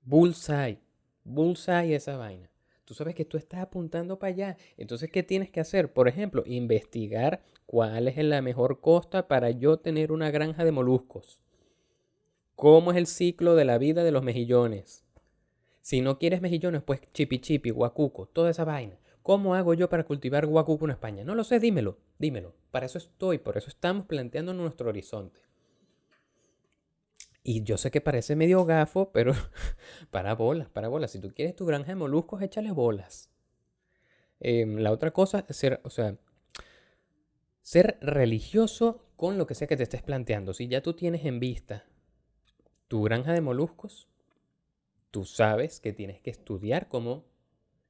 Bullseye. 0.01 0.79
Bullseye 1.23 1.95
esa 1.95 2.17
vaina. 2.17 2.49
Tú 2.85 2.93
sabes 2.93 3.15
que 3.15 3.25
tú 3.25 3.37
estás 3.37 3.61
apuntando 3.61 4.19
para 4.19 4.33
allá. 4.33 4.57
Entonces, 4.77 5.09
¿qué 5.09 5.23
tienes 5.23 5.49
que 5.49 5.59
hacer? 5.59 5.91
Por 5.91 6.07
ejemplo, 6.07 6.43
investigar 6.45 7.43
cuál 7.65 8.07
es 8.07 8.17
la 8.17 8.41
mejor 8.41 8.79
costa 8.79 9.27
para 9.27 9.49
yo 9.49 9.77
tener 9.77 10.11
una 10.11 10.29
granja 10.29 10.63
de 10.63 10.71
moluscos. 10.71 11.41
¿Cómo 12.55 12.91
es 12.91 12.97
el 12.97 13.07
ciclo 13.07 13.55
de 13.55 13.65
la 13.65 13.77
vida 13.77 14.03
de 14.03 14.11
los 14.11 14.23
mejillones? 14.23 15.04
Si 15.85 16.01
no 16.01 16.17
quieres 16.17 16.41
mejillones, 16.41 16.81
pues 16.81 16.99
chipi 17.13 17.37
chipi, 17.37 17.69
guacuco, 17.69 18.25
toda 18.25 18.49
esa 18.49 18.65
vaina. 18.65 18.97
¿Cómo 19.21 19.53
hago 19.53 19.75
yo 19.75 19.87
para 19.87 20.03
cultivar 20.03 20.47
guacuco 20.47 20.85
en 20.85 20.91
España? 20.91 21.23
No 21.23 21.35
lo 21.35 21.43
sé, 21.43 21.59
dímelo, 21.59 21.99
dímelo. 22.17 22.55
Para 22.71 22.87
eso 22.87 22.97
estoy, 22.97 23.37
por 23.37 23.55
eso 23.55 23.69
estamos 23.69 24.07
planteando 24.07 24.51
nuestro 24.55 24.89
horizonte. 24.89 25.39
Y 27.43 27.61
yo 27.61 27.77
sé 27.77 27.91
que 27.91 28.01
parece 28.01 28.35
medio 28.35 28.65
gafo, 28.65 29.11
pero 29.11 29.33
para 30.09 30.33
bolas, 30.33 30.69
para 30.69 30.87
bolas. 30.87 31.11
Si 31.11 31.19
tú 31.19 31.31
quieres 31.35 31.55
tu 31.55 31.67
granja 31.67 31.89
de 31.89 31.97
moluscos, 31.97 32.41
échale 32.41 32.71
bolas. 32.71 33.29
Em, 34.39 34.77
la 34.77 34.91
otra 34.91 35.11
cosa 35.11 35.45
es 35.47 35.55
ser, 35.55 35.81
o 35.83 35.91
sea, 35.91 36.17
ser 37.61 37.99
religioso 38.01 39.05
con 39.17 39.37
lo 39.37 39.45
que 39.45 39.53
sea 39.53 39.67
que 39.67 39.77
te 39.77 39.83
estés 39.83 40.01
planteando. 40.01 40.55
Si 40.55 40.67
ya 40.67 40.81
tú 40.81 40.95
tienes 40.95 41.25
en 41.25 41.39
vista 41.39 41.85
tu 42.87 43.03
granja 43.03 43.33
de 43.33 43.41
moluscos, 43.41 44.07
tú 45.15 45.23
sabes 45.23 45.79
que 45.79 45.93
tienes 45.93 46.19
que 46.19 46.29
estudiar 46.29 46.89
como 46.89 47.23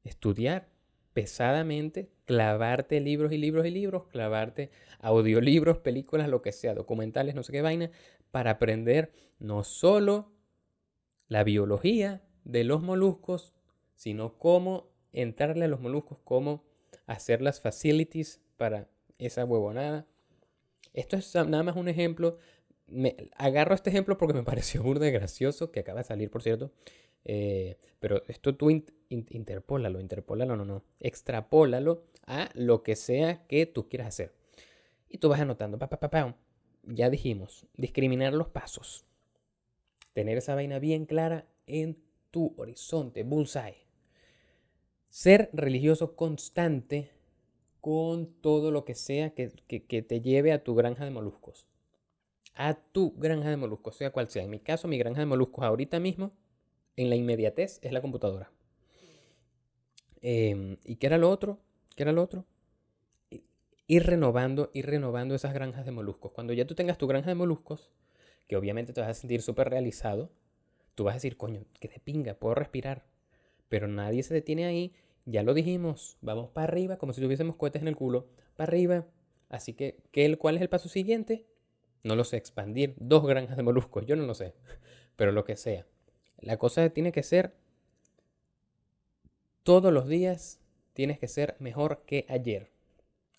estudiar 0.03 0.69
pesadamente, 1.13 2.11
clavarte 2.25 2.99
libros 2.99 3.31
y 3.31 3.39
libros 3.39 3.65
y 3.65 3.71
libros, 3.71 4.05
clavarte 4.09 4.69
audiolibros, 4.99 5.79
películas, 5.79 6.29
lo 6.29 6.43
que 6.43 6.51
sea, 6.51 6.75
documentales, 6.75 7.33
no 7.33 7.41
sé 7.41 7.51
qué 7.51 7.63
vaina, 7.63 7.89
para 8.29 8.51
aprender 8.51 9.11
no 9.39 9.63
solo 9.63 10.33
la 11.27 11.43
biología 11.43 12.21
de 12.43 12.63
los 12.63 12.83
moluscos, 12.83 13.55
sino 13.95 14.38
cómo 14.38 14.91
entrarle 15.11 15.65
a 15.65 15.69
los 15.69 15.81
moluscos, 15.81 16.19
cómo 16.23 16.63
hacer 17.07 17.41
las 17.41 17.59
facilities 17.59 18.39
para 18.55 18.88
esa 19.17 19.45
huevonada. 19.45 20.05
Esto 20.93 21.17
es 21.17 21.33
nada 21.33 21.63
más 21.63 21.75
un 21.75 21.88
ejemplo. 21.88 22.38
Me, 22.85 23.15
agarro 23.35 23.73
este 23.73 23.89
ejemplo 23.89 24.15
porque 24.15 24.35
me 24.35 24.43
pareció 24.51 24.83
burda 24.83 25.09
gracioso, 25.09 25.71
que 25.71 25.79
acaba 25.79 26.01
de 26.01 26.03
salir, 26.03 26.29
por 26.29 26.43
cierto, 26.43 26.71
eh, 27.25 27.77
pero 27.99 28.23
esto 28.27 28.55
tú 28.55 28.69
interpólalo, 29.09 29.99
interpólalo, 29.99 30.55
no, 30.55 30.63
no. 30.63 30.83
Extrapólalo 30.99 32.05
a 32.27 32.49
lo 32.53 32.83
que 32.83 32.95
sea 32.95 33.45
que 33.47 33.65
tú 33.65 33.89
quieras 33.89 34.09
hacer. 34.09 34.33
Y 35.09 35.17
tú 35.17 35.29
vas 35.29 35.39
anotando. 35.39 35.79
Pa, 35.79 35.89
pa, 35.89 36.38
ya 36.83 37.09
dijimos, 37.09 37.65
discriminar 37.75 38.33
los 38.33 38.49
pasos. 38.49 39.05
Tener 40.13 40.38
esa 40.38 40.55
vaina 40.55 40.79
bien 40.79 41.05
clara 41.05 41.47
en 41.65 41.97
tu 42.29 42.53
horizonte, 42.57 43.23
bullseye. 43.23 43.85
Ser 45.09 45.49
religioso 45.51 46.15
constante 46.15 47.09
con 47.81 48.27
todo 48.41 48.71
lo 48.71 48.85
que 48.85 48.95
sea 48.95 49.33
que, 49.33 49.49
que 49.49 50.01
te 50.01 50.21
lleve 50.21 50.51
a 50.51 50.63
tu 50.63 50.75
granja 50.75 51.05
de 51.05 51.11
moluscos. 51.11 51.65
A 52.53 52.75
tu 52.75 53.13
granja 53.17 53.49
de 53.49 53.57
moluscos, 53.57 53.95
sea 53.95 54.11
cual 54.11 54.29
sea. 54.29 54.43
En 54.43 54.49
mi 54.49 54.59
caso, 54.59 54.88
mi 54.88 54.97
granja 54.97 55.21
de 55.21 55.25
moluscos 55.25 55.63
ahorita 55.65 55.99
mismo 55.99 56.31
en 56.95 57.10
la 57.10 57.15
inmediatez 57.15 57.79
es 57.81 57.91
la 57.91 58.01
computadora. 58.01 58.51
Em, 60.21 60.77
¿Y 60.84 60.95
qué 60.95 61.08
era 61.08 61.17
lo 61.17 61.29
otro? 61.29 61.60
¿Qué 61.95 62.03
era 62.03 62.12
lo 62.12 62.23
otro? 62.23 62.45
Ir 63.88 64.03
renovando, 64.03 64.71
ir 64.73 64.88
renovando 64.88 65.36
esas 65.36 65.53
granjas 65.53 65.86
de 65.86 65.91
moluscos. 65.91 66.31
Cuando 66.31 66.53
ya 66.53 66.65
tú 66.65 66.73
tengas 66.73 66.97
tu 66.97 67.08
granja 67.08 67.29
de 67.29 67.36
moluscos, 67.36 67.91
que 68.47 68.55
obviamente 68.55 68.93
te 68.93 69.01
vas 69.01 69.10
a 69.10 69.13
sentir 69.13 69.41
súper 69.41 69.69
realizado, 69.69 70.31
tú 70.95 71.03
vas 71.03 71.13
a 71.13 71.17
decir, 71.17 71.38
coño, 71.38 71.65
que 71.79 71.88
de 71.88 71.99
pinga, 71.99 72.34
puedo 72.36 72.55
respirar. 72.55 73.05
Pero 73.69 73.88
nadie 73.88 74.23
se 74.23 74.34
detiene 74.34 74.65
ahí, 74.65 74.93
ya 75.25 75.43
lo 75.43 75.53
dijimos, 75.53 76.17
vamos 76.21 76.49
para 76.49 76.65
arriba, 76.65 76.97
como 76.97 77.13
si 77.13 77.21
tuviésemos 77.21 77.55
cohetes 77.55 77.81
en 77.81 77.88
el 77.88 77.95
culo, 77.95 78.27
para 78.55 78.69
arriba. 78.69 79.08
Así 79.49 79.73
que, 79.73 79.97
¿qué, 80.12 80.36
¿cuál 80.38 80.55
es 80.55 80.62
el 80.62 80.69
paso 80.69 80.89
siguiente? 80.89 81.45
No 82.03 82.15
lo 82.15 82.23
sé, 82.23 82.38
expandir 82.38 82.95
dos 82.97 83.25
granjas 83.25 83.58
de 83.58 83.63
moluscos, 83.63 84.05
yo 84.05 84.15
no 84.15 84.25
lo 84.25 84.34
sé, 84.34 84.55
pero 85.15 85.31
lo 85.31 85.43
que 85.43 85.55
sea. 85.55 85.86
La 86.39 86.58
cosa 86.58 86.89
tiene 86.89 87.12
que 87.12 87.24
ser, 87.24 87.54
todos 89.63 89.91
los 89.91 90.08
días 90.08 90.60
tienes 90.93 91.19
que 91.19 91.28
ser 91.28 91.56
mejor 91.60 92.04
que 92.06 92.26
ayer. 92.30 92.69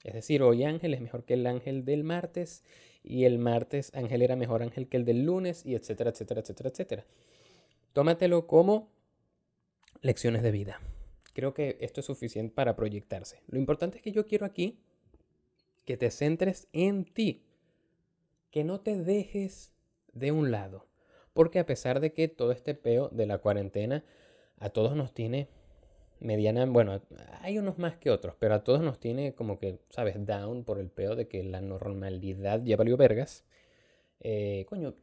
Es 0.03 0.15
decir, 0.15 0.43
hoy 0.43 0.65
Ángel 0.65 0.95
es 0.95 1.01
mejor 1.01 1.25
que 1.25 1.35
el 1.35 1.47
ángel 1.47 1.85
del 1.85 2.05
martes 2.05 2.63
y 3.03 3.25
el 3.25 3.39
martes 3.39 3.93
Ángel 3.95 4.23
era 4.23 4.35
mejor 4.35 4.63
ángel 4.63 4.89
que 4.89 4.97
el 4.97 5.05
del 5.05 5.25
lunes 5.25 5.65
y 5.65 5.75
etcétera, 5.75 6.11
etcétera, 6.11 6.41
etcétera, 6.41 6.71
etcétera. 6.71 7.05
Tómatelo 7.93 8.47
como 8.47 8.91
lecciones 10.03 10.43
de 10.43 10.51
vida. 10.51 10.81
Creo 11.33 11.55
que 11.55 11.77
esto 11.81 12.01
es 12.01 12.07
suficiente 12.07 12.55
para 12.55 12.77
proyectarse. 12.77 13.41
Lo 13.47 13.59
importante 13.59 13.99
es 13.99 14.03
que 14.03 14.13
yo 14.13 14.27
quiero 14.27 14.45
aquí 14.45 14.81
que 15.85 15.97
te 15.97 16.11
centres 16.11 16.67
en 16.73 17.05
ti, 17.05 17.45
que 18.51 18.65
no 18.65 18.81
te 18.81 18.97
dejes 18.97 19.73
de 20.13 20.33
un 20.33 20.51
lado. 20.51 20.87
Porque 21.37 21.59
a 21.59 21.67
pesar 21.67 22.01
de 22.01 22.15
que 22.15 22.29
todo 22.29 22.51
este 22.51 22.75
peo 22.75 23.11
de 23.11 23.27
la 23.27 23.37
cuarentena 23.37 24.03
a 24.59 24.71
todos 24.71 24.97
nos 24.97 25.13
tiene 25.13 25.49
mediana, 26.19 26.65
bueno, 26.65 27.03
hay 27.43 27.59
unos 27.59 27.79
más 27.79 27.99
que 27.99 28.11
otros, 28.11 28.35
pero 28.39 28.55
a 28.55 28.65
todos 28.65 28.81
nos 28.81 28.99
tiene 28.99 29.35
como 29.35 29.59
que, 29.59 29.79
¿sabes? 29.91 30.15
Down 30.25 30.65
por 30.65 30.79
el 30.79 30.89
peo 30.89 31.15
de 31.15 31.29
que 31.29 31.45
la 31.45 31.61
normalidad 31.61 32.63
ya 32.65 32.79
valió 32.79 32.97
vergas. 32.97 33.45
Eh, 34.21 34.65
coño, 34.71 34.95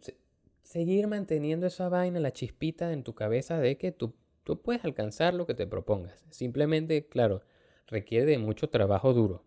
seguir 0.63 1.05
manteniendo 1.05 1.67
esa 1.67 1.87
vaina, 1.87 2.19
la 2.19 2.33
chispita 2.33 2.91
en 2.93 3.03
tu 3.03 3.13
cabeza 3.13 3.59
de 3.59 3.77
que 3.77 3.91
tú, 3.91 4.15
tú 4.43 4.59
puedes 4.59 4.83
alcanzar 4.85 5.35
lo 5.35 5.45
que 5.45 5.53
te 5.53 5.67
propongas. 5.67 6.25
Simplemente, 6.31 7.05
claro, 7.05 7.43
requiere 7.85 8.25
de 8.25 8.39
mucho 8.39 8.71
trabajo 8.71 9.13
duro. 9.13 9.43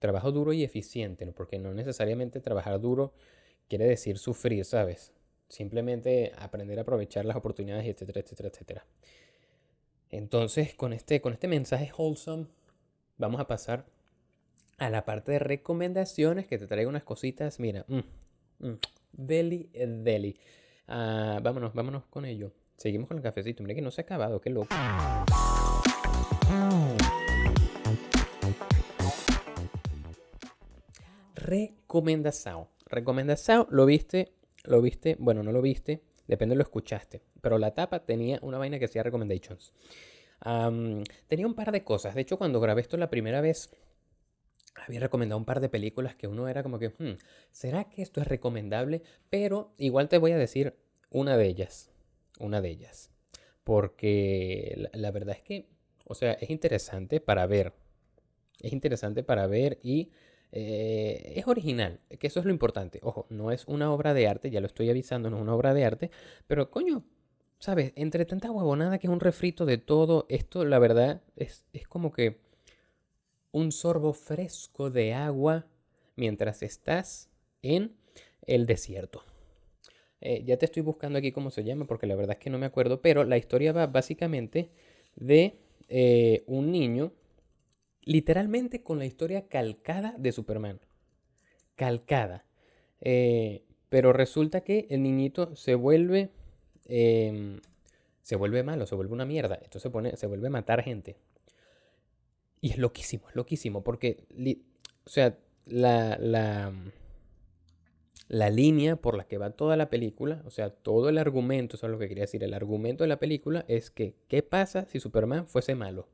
Trabajo 0.00 0.32
duro 0.32 0.52
y 0.52 0.64
eficiente, 0.64 1.24
¿no? 1.26 1.32
porque 1.32 1.60
no 1.60 1.74
necesariamente 1.74 2.40
trabajar 2.40 2.80
duro 2.80 3.12
quiere 3.68 3.84
decir 3.84 4.18
sufrir, 4.18 4.64
¿sabes? 4.64 5.12
Simplemente 5.48 6.32
aprender 6.38 6.78
a 6.78 6.82
aprovechar 6.82 7.24
las 7.24 7.36
oportunidades, 7.36 7.86
etcétera, 7.86 8.20
etcétera, 8.20 8.48
etcétera. 8.50 8.86
Entonces, 10.10 10.74
con 10.74 10.92
este, 10.92 11.20
con 11.20 11.32
este 11.32 11.48
mensaje 11.48 11.90
wholesome, 11.96 12.46
vamos 13.16 13.40
a 13.40 13.46
pasar 13.46 13.86
a 14.78 14.90
la 14.90 15.04
parte 15.04 15.32
de 15.32 15.38
recomendaciones 15.38 16.46
que 16.46 16.58
te 16.58 16.66
traigo 16.66 16.88
unas 16.88 17.02
cositas. 17.02 17.60
Mira, 17.60 17.84
mm, 17.88 18.66
mm, 18.66 18.78
deli, 19.12 19.70
eh, 19.72 19.86
deli. 19.86 20.38
Ah, 20.86 21.40
vámonos, 21.42 21.74
vámonos 21.74 22.04
con 22.06 22.24
ello. 22.24 22.52
Seguimos 22.76 23.08
con 23.08 23.16
el 23.16 23.22
cafecito. 23.22 23.62
Mira 23.62 23.74
que 23.74 23.82
no 23.82 23.90
se 23.90 24.00
ha 24.00 24.04
acabado, 24.04 24.40
qué 24.40 24.50
loco. 24.50 24.74
Recomendación. 31.34 32.66
Recomendación, 32.86 33.66
lo 33.70 33.84
viste 33.84 34.37
lo 34.64 34.80
viste, 34.82 35.16
bueno, 35.18 35.42
no 35.42 35.52
lo 35.52 35.62
viste, 35.62 36.02
depende 36.26 36.54
lo 36.56 36.62
escuchaste, 36.62 37.22
pero 37.40 37.58
la 37.58 37.74
tapa 37.74 38.04
tenía 38.04 38.38
una 38.42 38.58
vaina 38.58 38.78
que 38.78 38.86
hacía 38.86 39.02
recommendations. 39.02 39.72
tenía 41.28 41.46
un 41.46 41.54
par 41.54 41.72
de 41.72 41.84
cosas, 41.84 42.14
de 42.14 42.22
hecho 42.22 42.38
cuando 42.38 42.60
grabé 42.60 42.80
esto 42.80 42.96
la 42.96 43.10
primera 43.10 43.40
vez, 43.40 43.70
había 44.86 45.00
recomendado 45.00 45.38
un 45.38 45.44
par 45.44 45.60
de 45.60 45.68
películas 45.68 46.14
que 46.14 46.28
uno 46.28 46.48
era 46.48 46.62
como 46.62 46.78
que, 46.78 46.90
hmm, 46.90 47.18
¿será 47.50 47.84
que 47.84 48.02
esto 48.02 48.20
es 48.20 48.28
recomendable? 48.28 49.02
Pero 49.30 49.72
igual 49.76 50.08
te 50.08 50.18
voy 50.18 50.32
a 50.32 50.38
decir 50.38 50.76
una 51.10 51.36
de 51.36 51.46
ellas, 51.46 51.90
una 52.38 52.60
de 52.60 52.70
ellas, 52.70 53.10
porque 53.64 54.74
la, 54.76 54.90
la 54.94 55.10
verdad 55.10 55.36
es 55.36 55.42
que, 55.42 55.68
o 56.04 56.14
sea, 56.14 56.32
es 56.32 56.50
interesante 56.50 57.20
para 57.20 57.46
ver 57.46 57.74
Es 58.62 58.72
interesante 58.72 59.22
para 59.22 59.46
ver 59.46 59.78
y 59.82 60.10
eh, 60.52 61.34
es 61.36 61.46
original, 61.46 62.00
que 62.18 62.26
eso 62.26 62.40
es 62.40 62.46
lo 62.46 62.52
importante. 62.52 63.00
Ojo, 63.02 63.26
no 63.30 63.52
es 63.52 63.66
una 63.66 63.92
obra 63.92 64.14
de 64.14 64.28
arte, 64.28 64.50
ya 64.50 64.60
lo 64.60 64.66
estoy 64.66 64.90
avisando, 64.90 65.30
no 65.30 65.36
es 65.36 65.42
una 65.42 65.54
obra 65.54 65.74
de 65.74 65.84
arte, 65.84 66.10
pero 66.46 66.70
coño, 66.70 67.04
¿sabes? 67.58 67.92
Entre 67.96 68.24
tanta 68.24 68.50
huevonada 68.50 68.98
que 68.98 69.06
es 69.06 69.12
un 69.12 69.20
refrito 69.20 69.66
de 69.66 69.78
todo, 69.78 70.26
esto 70.28 70.64
la 70.64 70.78
verdad 70.78 71.22
es, 71.36 71.64
es 71.72 71.86
como 71.86 72.12
que 72.12 72.40
un 73.52 73.72
sorbo 73.72 74.12
fresco 74.12 74.90
de 74.90 75.14
agua 75.14 75.66
mientras 76.16 76.62
estás 76.62 77.30
en 77.62 77.96
el 78.46 78.66
desierto. 78.66 79.22
Eh, 80.20 80.42
ya 80.44 80.56
te 80.56 80.66
estoy 80.66 80.82
buscando 80.82 81.18
aquí 81.18 81.30
cómo 81.30 81.50
se 81.50 81.62
llama 81.62 81.86
porque 81.86 82.06
la 82.06 82.16
verdad 82.16 82.36
es 82.38 82.42
que 82.42 82.50
no 82.50 82.58
me 82.58 82.66
acuerdo, 82.66 83.00
pero 83.00 83.24
la 83.24 83.38
historia 83.38 83.72
va 83.72 83.86
básicamente 83.86 84.70
de 85.14 85.58
eh, 85.88 86.42
un 86.46 86.72
niño 86.72 87.12
literalmente 88.08 88.82
con 88.82 88.98
la 88.98 89.04
historia 89.04 89.48
calcada 89.48 90.14
de 90.16 90.32
Superman. 90.32 90.80
Calcada. 91.76 92.46
Eh, 93.02 93.64
pero 93.90 94.14
resulta 94.14 94.62
que 94.62 94.86
el 94.88 95.02
niñito 95.02 95.54
se 95.54 95.74
vuelve. 95.74 96.30
Em, 96.86 97.60
se 98.22 98.36
vuelve 98.36 98.62
malo, 98.62 98.86
se 98.86 98.94
vuelve 98.94 99.12
una 99.12 99.26
mierda. 99.26 99.56
Entonces 99.56 99.82
se, 99.82 99.90
pone, 99.90 100.16
se 100.16 100.26
vuelve 100.26 100.46
a 100.46 100.50
matar 100.50 100.82
gente. 100.82 101.16
Y 102.62 102.70
es 102.70 102.78
loquísimo, 102.78 103.28
es 103.28 103.36
loquísimo. 103.36 103.84
Porque. 103.84 104.24
o 105.04 105.10
sea, 105.10 105.38
la, 105.66 106.16
la, 106.18 106.72
la 108.28 108.48
línea 108.48 108.96
por 108.96 109.18
la 109.18 109.24
que 109.24 109.36
va 109.36 109.50
toda 109.50 109.76
la 109.76 109.90
película, 109.90 110.42
o 110.46 110.50
sea, 110.50 110.70
todo 110.70 111.10
el 111.10 111.18
argumento, 111.18 111.76
eso 111.76 111.86
es 111.86 111.92
lo 111.92 111.98
que 111.98 112.08
quería 112.08 112.24
decir, 112.24 112.42
el 112.42 112.54
argumento 112.54 113.04
de 113.04 113.08
la 113.08 113.18
película 113.18 113.66
es 113.68 113.90
que, 113.90 114.14
¿qué 114.28 114.42
pasa 114.42 114.86
si 114.86 114.98
Superman 114.98 115.46
fuese 115.46 115.74
malo? 115.74 116.08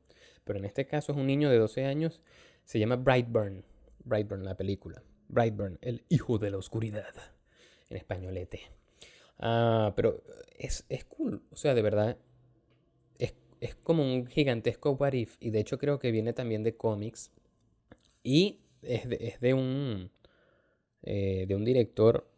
Pero 0.45 0.59
en 0.59 0.65
este 0.65 0.87
caso 0.87 1.11
es 1.11 1.17
un 1.17 1.27
niño 1.27 1.49
de 1.49 1.57
12 1.57 1.85
años, 1.85 2.21
se 2.63 2.79
llama 2.79 2.95
Brightburn, 2.95 3.65
Brightburn 4.05 4.45
la 4.45 4.55
película, 4.55 5.03
Brightburn, 5.27 5.79
el 5.81 6.05
hijo 6.07 6.37
de 6.37 6.51
la 6.51 6.57
oscuridad, 6.57 7.13
en 7.89 7.97
españolete. 7.97 8.61
Ah, 9.39 9.91
pero 9.95 10.23
es, 10.57 10.85
es, 10.87 11.03
cool, 11.05 11.43
o 11.51 11.57
sea, 11.57 11.73
de 11.73 11.81
verdad, 11.81 12.17
es, 13.19 13.35
es 13.59 13.75
como 13.75 14.03
un 14.03 14.27
gigantesco 14.27 14.91
what 14.91 15.13
if, 15.13 15.35
y 15.39 15.49
de 15.49 15.59
hecho 15.59 15.77
creo 15.77 15.99
que 15.99 16.11
viene 16.11 16.31
también 16.31 16.63
de 16.63 16.77
cómics, 16.77 17.31
y 18.23 18.61
es 18.81 19.09
de, 19.09 19.17
es 19.19 19.39
de 19.41 19.53
un, 19.55 20.11
eh, 21.01 21.45
de 21.47 21.55
un 21.55 21.65
director, 21.65 22.29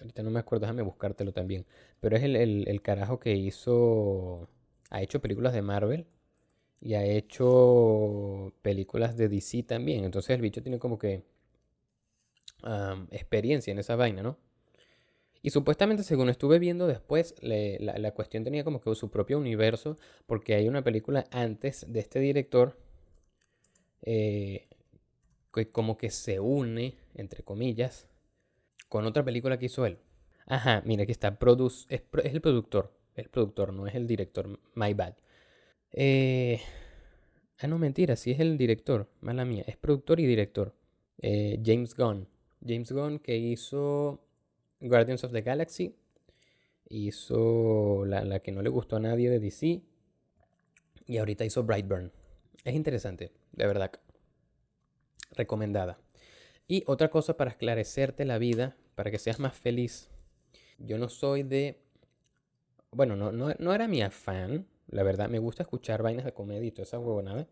ahorita 0.00 0.22
no 0.22 0.30
me 0.30 0.40
acuerdo, 0.40 0.62
déjame 0.62 0.82
buscártelo 0.82 1.32
también, 1.32 1.66
pero 2.00 2.16
es 2.16 2.22
el, 2.22 2.36
el, 2.36 2.66
el 2.68 2.82
carajo 2.82 3.20
que 3.20 3.36
hizo, 3.36 4.48
ha 4.88 5.02
hecho 5.02 5.20
películas 5.20 5.52
de 5.52 5.62
Marvel, 5.62 6.06
y 6.80 6.94
ha 6.94 7.04
hecho 7.04 8.52
películas 8.62 9.16
de 9.16 9.28
DC 9.28 9.62
también. 9.64 10.04
Entonces 10.04 10.30
el 10.30 10.40
bicho 10.40 10.62
tiene 10.62 10.78
como 10.78 10.98
que 10.98 11.24
experiencia 13.10 13.70
en 13.72 13.78
esa 13.78 13.96
vaina, 13.96 14.22
¿no? 14.22 14.38
Y 15.42 15.50
supuestamente, 15.50 16.02
según 16.02 16.28
estuve 16.28 16.58
viendo 16.58 16.86
después, 16.86 17.34
la, 17.40 18.12
cuestión 18.12 18.44
tenía 18.44 18.62
como 18.62 18.80
que 18.80 18.94
su 18.94 19.10
propio 19.10 19.38
universo, 19.38 19.96
porque 20.26 20.54
hay 20.54 20.68
una 20.68 20.84
película 20.84 21.26
antes 21.30 21.86
de 21.88 22.00
este 22.00 22.20
director 22.20 22.78
eh, 24.02 24.68
que 25.52 25.70
como 25.70 25.96
que 25.96 26.10
se 26.10 26.40
une, 26.40 26.98
entre 27.14 27.42
comillas, 27.42 28.06
con 28.90 29.06
otra 29.06 29.24
película 29.24 29.58
que 29.58 29.66
hizo 29.66 29.86
él. 29.86 29.98
Ajá, 30.46 30.82
mira, 30.84 31.04
aquí 31.04 31.12
está, 31.12 31.38
produce, 31.38 31.86
es, 31.88 32.02
es 32.22 32.34
el 32.34 32.42
productor, 32.42 32.92
el 33.14 33.30
productor, 33.30 33.72
no 33.72 33.86
es 33.86 33.94
el 33.94 34.06
director, 34.06 34.58
my 34.74 34.92
bad. 34.92 35.14
Eh, 35.92 36.60
ah, 37.58 37.66
no, 37.66 37.78
mentira, 37.78 38.16
sí 38.16 38.30
es 38.30 38.40
el 38.40 38.56
director, 38.56 39.08
mala 39.20 39.44
mía, 39.44 39.64
es 39.66 39.76
productor 39.76 40.20
y 40.20 40.26
director. 40.26 40.74
Eh, 41.18 41.60
James 41.64 41.94
Gunn. 41.94 42.28
James 42.66 42.92
Gunn 42.92 43.18
que 43.18 43.36
hizo 43.36 44.20
Guardians 44.80 45.24
of 45.24 45.32
the 45.32 45.42
Galaxy, 45.42 45.96
hizo 46.88 48.04
la, 48.04 48.24
la 48.24 48.40
que 48.40 48.52
no 48.52 48.62
le 48.62 48.68
gustó 48.68 48.96
a 48.96 49.00
nadie 49.00 49.30
de 49.30 49.40
DC 49.40 49.82
y 51.06 51.18
ahorita 51.18 51.44
hizo 51.44 51.64
Brightburn. 51.64 52.12
Es 52.64 52.74
interesante, 52.74 53.32
de 53.52 53.66
verdad. 53.66 53.92
Recomendada. 55.32 55.98
Y 56.68 56.84
otra 56.86 57.10
cosa 57.10 57.36
para 57.36 57.50
esclarecerte 57.50 58.24
la 58.24 58.38
vida, 58.38 58.76
para 58.94 59.10
que 59.10 59.18
seas 59.18 59.40
más 59.40 59.54
feliz. 59.56 60.10
Yo 60.78 60.98
no 60.98 61.08
soy 61.08 61.42
de... 61.42 61.80
Bueno, 62.92 63.16
no, 63.16 63.32
no, 63.32 63.54
no 63.58 63.74
era 63.74 63.88
mi 63.88 64.02
afán 64.02 64.66
la 64.90 65.02
verdad, 65.02 65.28
me 65.28 65.38
gusta 65.38 65.62
escuchar 65.62 66.02
vainas 66.02 66.24
de 66.24 66.32
comedia 66.32 66.66
y 66.66 66.72
toda 66.72 66.84
esa 66.84 66.98
huevonada, 66.98 67.46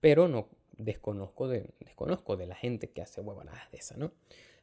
pero 0.00 0.28
no 0.28 0.48
desconozco 0.76 1.48
de, 1.48 1.70
desconozco 1.80 2.36
de 2.36 2.46
la 2.46 2.54
gente 2.54 2.90
que 2.90 3.02
hace 3.02 3.20
huevonadas 3.20 3.70
de 3.70 3.78
esa, 3.78 3.96
¿no? 3.96 4.12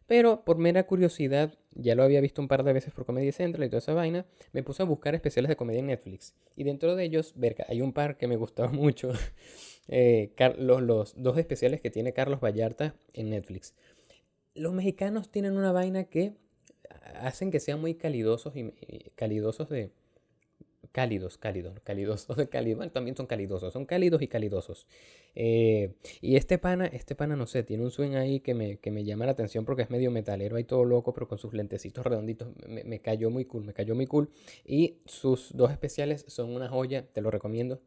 Pero 0.06 0.44
por 0.44 0.58
mera 0.58 0.88
curiosidad, 0.88 1.54
ya 1.76 1.94
lo 1.94 2.02
había 2.02 2.20
visto 2.20 2.42
un 2.42 2.48
par 2.48 2.64
de 2.64 2.74
veces 2.74 2.92
por 2.92 3.06
Comedy 3.06 3.32
Central 3.32 3.64
y 3.64 3.70
toda 3.70 3.78
esa 3.78 3.94
vaina, 3.94 4.26
me 4.54 4.64
puse 4.64 4.82
a 4.82 4.86
buscar 4.86 5.14
especiales 5.14 5.50
de 5.50 5.56
comedia 5.56 5.82
en 5.82 5.86
Netflix. 5.86 6.34
Y 6.56 6.64
dentro 6.64 6.96
de 6.96 7.04
ellos, 7.04 7.34
verga, 7.36 7.66
hay 7.70 7.82
un 7.84 7.94
par 7.94 8.18
que 8.18 8.28
me 8.28 8.36
gustaba 8.36 8.70
mucho. 8.72 9.12
Eh, 9.88 10.34
los, 10.58 11.14
dos 11.16 11.38
especiales 11.38 11.80
que 11.80 11.92
tiene 11.92 12.14
Carlos 12.14 12.40
Vallarta 12.40 12.96
en 13.14 13.30
Netflix. 13.30 13.76
Los 14.56 14.74
mexicanos 14.74 15.30
tienen 15.30 15.56
una 15.56 15.72
vaina 15.72 16.06
que 16.06 16.34
hacen 17.22 17.52
que 17.52 17.60
sean 17.60 17.80
muy 17.80 17.94
calidosos 17.94 18.56
y 18.56 18.72
calidosos 19.16 19.70
de, 19.70 19.92
cálidos, 20.92 21.38
cálidos, 21.38 21.80
calidosos 21.82 22.36
de 22.38 22.50
cálido, 22.50 22.88
también 22.92 23.16
son 23.16 23.28
calidosos, 23.28 23.74
son 23.74 23.86
cálidos 23.86 24.22
y 24.22 24.28
calidosos. 24.28 24.88
Eh, 25.36 25.94
y 26.22 26.36
este 26.36 26.58
pana, 26.58 26.88
este 26.88 27.16
pana, 27.16 27.36
no 27.36 27.48
sé, 27.48 27.64
tiene 27.64 27.84
un 27.84 27.92
swing 27.92 28.16
ahí 28.16 28.40
que 28.40 28.54
me, 28.54 28.78
que 28.78 28.92
me 28.92 29.04
llama 29.04 29.26
la 29.26 29.32
atención 29.32 29.66
porque 29.66 29.84
es 29.84 29.90
medio 29.90 30.12
metalero, 30.12 30.56
ahí 30.56 30.64
todo 30.64 30.86
loco, 30.86 31.14
pero 31.14 31.28
con 31.28 31.38
sus 31.38 31.54
lentecitos 31.54 32.06
redonditos, 32.06 32.50
me, 32.68 32.84
me, 32.84 33.00
cayó 33.00 33.30
muy 33.30 33.46
cool, 33.46 33.64
me 33.64 33.74
cayó 33.74 33.96
muy 33.96 34.08
cool. 34.08 34.30
Y 34.66 34.98
sus 35.06 35.56
dos 35.56 35.72
especiales 35.72 36.26
son 36.28 36.50
una 36.50 36.70
joya, 36.70 37.06
te 37.12 37.22
lo 37.22 37.32
recomiendo, 37.32 37.82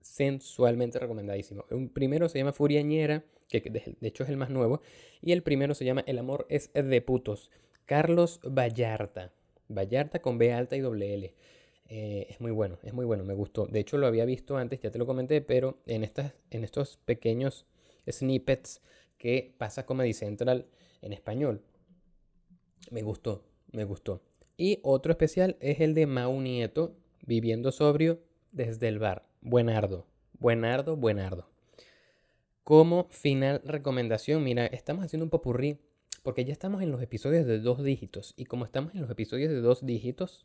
sensualmente 0.00 0.98
recomendadísimo. 0.98 1.64
Un 1.70 1.88
primero 1.90 2.28
se 2.28 2.38
llama 2.38 2.52
Furiañera, 2.52 3.24
que 3.48 3.60
de, 3.60 3.96
de 4.00 4.08
hecho 4.08 4.24
es 4.24 4.30
el 4.30 4.36
más 4.36 4.50
nuevo, 4.50 4.80
y 5.20 5.32
el 5.32 5.42
primero 5.42 5.74
se 5.74 5.84
llama 5.84 6.04
El 6.06 6.18
amor 6.18 6.46
es 6.48 6.70
de 6.72 7.00
putos. 7.02 7.50
Carlos 7.84 8.40
Vallarta. 8.42 9.32
Vallarta 9.68 10.20
con 10.20 10.38
B 10.38 10.52
alta 10.52 10.76
y 10.76 10.80
doble 10.80 11.14
L. 11.14 11.34
Eh, 11.88 12.26
es 12.28 12.40
muy 12.40 12.50
bueno, 12.50 12.78
es 12.82 12.92
muy 12.92 13.04
bueno, 13.04 13.24
me 13.24 13.34
gustó. 13.34 13.66
De 13.66 13.80
hecho, 13.80 13.96
lo 13.98 14.06
había 14.06 14.24
visto 14.24 14.56
antes, 14.56 14.80
ya 14.80 14.90
te 14.90 14.98
lo 14.98 15.06
comenté, 15.06 15.40
pero 15.40 15.78
en, 15.86 16.02
estas, 16.04 16.32
en 16.50 16.64
estos 16.64 16.96
pequeños 16.98 17.66
snippets 18.10 18.82
que 19.18 19.54
pasa 19.58 19.86
Comedy 19.86 20.12
Central 20.12 20.66
en 21.02 21.12
español, 21.12 21.62
me 22.90 23.02
gustó, 23.02 23.44
me 23.72 23.84
gustó. 23.84 24.22
Y 24.56 24.80
otro 24.82 25.12
especial 25.12 25.56
es 25.60 25.80
el 25.80 25.94
de 25.94 26.06
Mau 26.06 26.40
Nieto, 26.40 26.96
viviendo 27.24 27.72
sobrio 27.72 28.20
desde 28.52 28.88
el 28.88 28.98
bar. 28.98 29.26
Buenardo, 29.40 30.06
buenardo, 30.38 30.96
buenardo. 30.96 31.50
Como 32.64 33.06
final 33.10 33.60
recomendación, 33.64 34.42
mira, 34.42 34.66
estamos 34.66 35.04
haciendo 35.04 35.24
un 35.24 35.30
popurrí 35.30 35.78
porque 36.22 36.44
ya 36.44 36.52
estamos 36.52 36.82
en 36.82 36.90
los 36.90 37.00
episodios 37.00 37.46
de 37.46 37.60
dos 37.60 37.84
dígitos. 37.84 38.34
Y 38.36 38.46
como 38.46 38.64
estamos 38.64 38.92
en 38.94 39.02
los 39.02 39.10
episodios 39.10 39.50
de 39.50 39.60
dos 39.60 39.86
dígitos, 39.86 40.44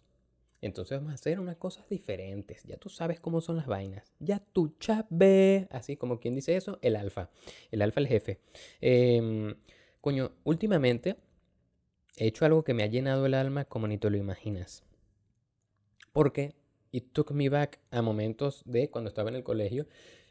entonces 0.61 0.99
vamos 0.99 1.11
a 1.11 1.15
hacer 1.15 1.39
unas 1.39 1.57
cosas 1.57 1.89
diferentes. 1.89 2.63
Ya 2.63 2.77
tú 2.77 2.89
sabes 2.89 3.19
cómo 3.19 3.41
son 3.41 3.57
las 3.57 3.65
vainas. 3.65 4.13
Ya 4.19 4.39
tú 4.39 4.75
sabes. 4.79 5.67
Así 5.71 5.97
como 5.97 6.19
quien 6.19 6.35
dice 6.35 6.55
eso, 6.55 6.77
el 6.83 6.95
alfa. 6.95 7.31
El 7.71 7.81
alfa, 7.81 7.99
el 7.99 8.07
jefe. 8.07 8.39
Em, 8.79 9.55
coño, 10.01 10.31
últimamente 10.43 11.17
he 12.15 12.27
hecho 12.27 12.45
algo 12.45 12.63
que 12.63 12.75
me 12.75 12.83
ha 12.83 12.87
llenado 12.87 13.25
el 13.25 13.33
alma 13.33 13.65
como 13.65 13.87
ni 13.87 13.97
te 13.97 14.11
lo 14.11 14.17
imaginas. 14.17 14.83
Porque 16.13 16.53
it 16.91 17.11
took 17.11 17.31
me 17.31 17.49
back 17.49 17.79
a 17.89 18.03
momentos 18.03 18.61
de 18.65 18.91
cuando 18.91 19.07
estaba 19.07 19.29
en 19.29 19.37
el 19.37 19.43
colegio 19.43 19.87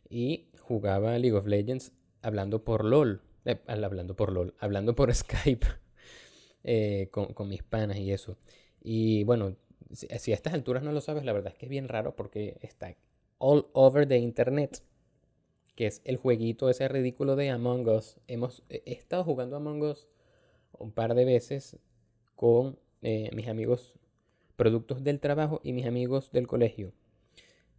y 0.09 0.49
jugaba 0.61 1.19
League 1.19 1.37
of 1.37 1.47
Legends 1.47 1.93
hablando 2.23 2.63
por 2.63 2.85
LOL. 2.85 3.21
Eh, 3.47 3.59
hablando 3.67 4.15
por 4.15 4.33
LOL. 4.33 4.55
Hablando 4.61 4.95
por 4.95 5.13
Skype. 5.15 5.67
Eh, 6.63 7.09
con, 7.11 7.33
con 7.33 7.49
mis 7.49 7.65
panas 7.65 7.97
y 7.97 8.13
eso. 8.13 8.37
Y 8.81 9.25
bueno, 9.25 9.57
si, 9.93 10.33
a 10.33 10.35
estas 10.35 10.55
alturas 10.55 10.83
no 10.83 10.93
lo 10.93 11.01
sabes, 11.01 11.25
la 11.25 11.33
verdad 11.33 11.53
es 11.53 11.59
que 11.59 11.67
es 11.67 11.71
bien 11.71 11.89
raro 11.89 12.15
porque 12.15 12.57
está 12.61 12.95
all 13.39 13.67
over 13.73 14.07
the 14.07 14.19
internet, 14.19 14.83
que 15.75 15.87
es 15.87 16.03
el 16.05 16.17
jueguito 16.17 16.69
ese 16.69 16.89
ridículo 16.89 17.37
de 17.37 17.51
Among 17.51 17.89
Us. 17.89 18.17
Hemos 18.27 18.63
he 18.69 18.83
estado 18.93 19.25
jugando 19.25 19.57
Among 19.57 19.83
Us 19.83 20.09
un 20.79 20.93
par 20.93 21.15
de 21.15 21.25
veces 21.25 21.79
con 22.37 22.79
eh, 23.03 23.31
mis 23.35 23.49
amigos 23.49 23.95
productos 24.57 25.03
del 25.03 25.21
trabajo 25.21 25.61
y 25.65 25.73
mis 25.73 25.87
amigos 25.87 26.33
del 26.33 26.47
colegio, 26.47 26.93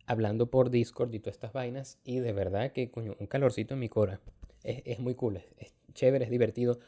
hablando 0.08 0.50
por 0.50 0.71
Discord 0.71 1.13
y 1.13 1.19
todas 1.19 1.36
estas 1.36 1.54
vainas, 1.54 2.00
y 2.04 2.19
de 2.19 2.34
verdad 2.34 2.71
que 2.71 2.89
coño, 2.89 3.15
un 3.19 3.28
calorcito 3.28 3.76
en 3.76 3.80
mi 3.80 3.89
cora. 3.89 4.19
Es, 4.63 5.00
muy 5.00 5.15
cool, 5.15 5.38
es, 5.38 5.45
es 5.58 5.74
chévere, 5.93 6.26
es 6.26 6.32
divertido. 6.32 6.80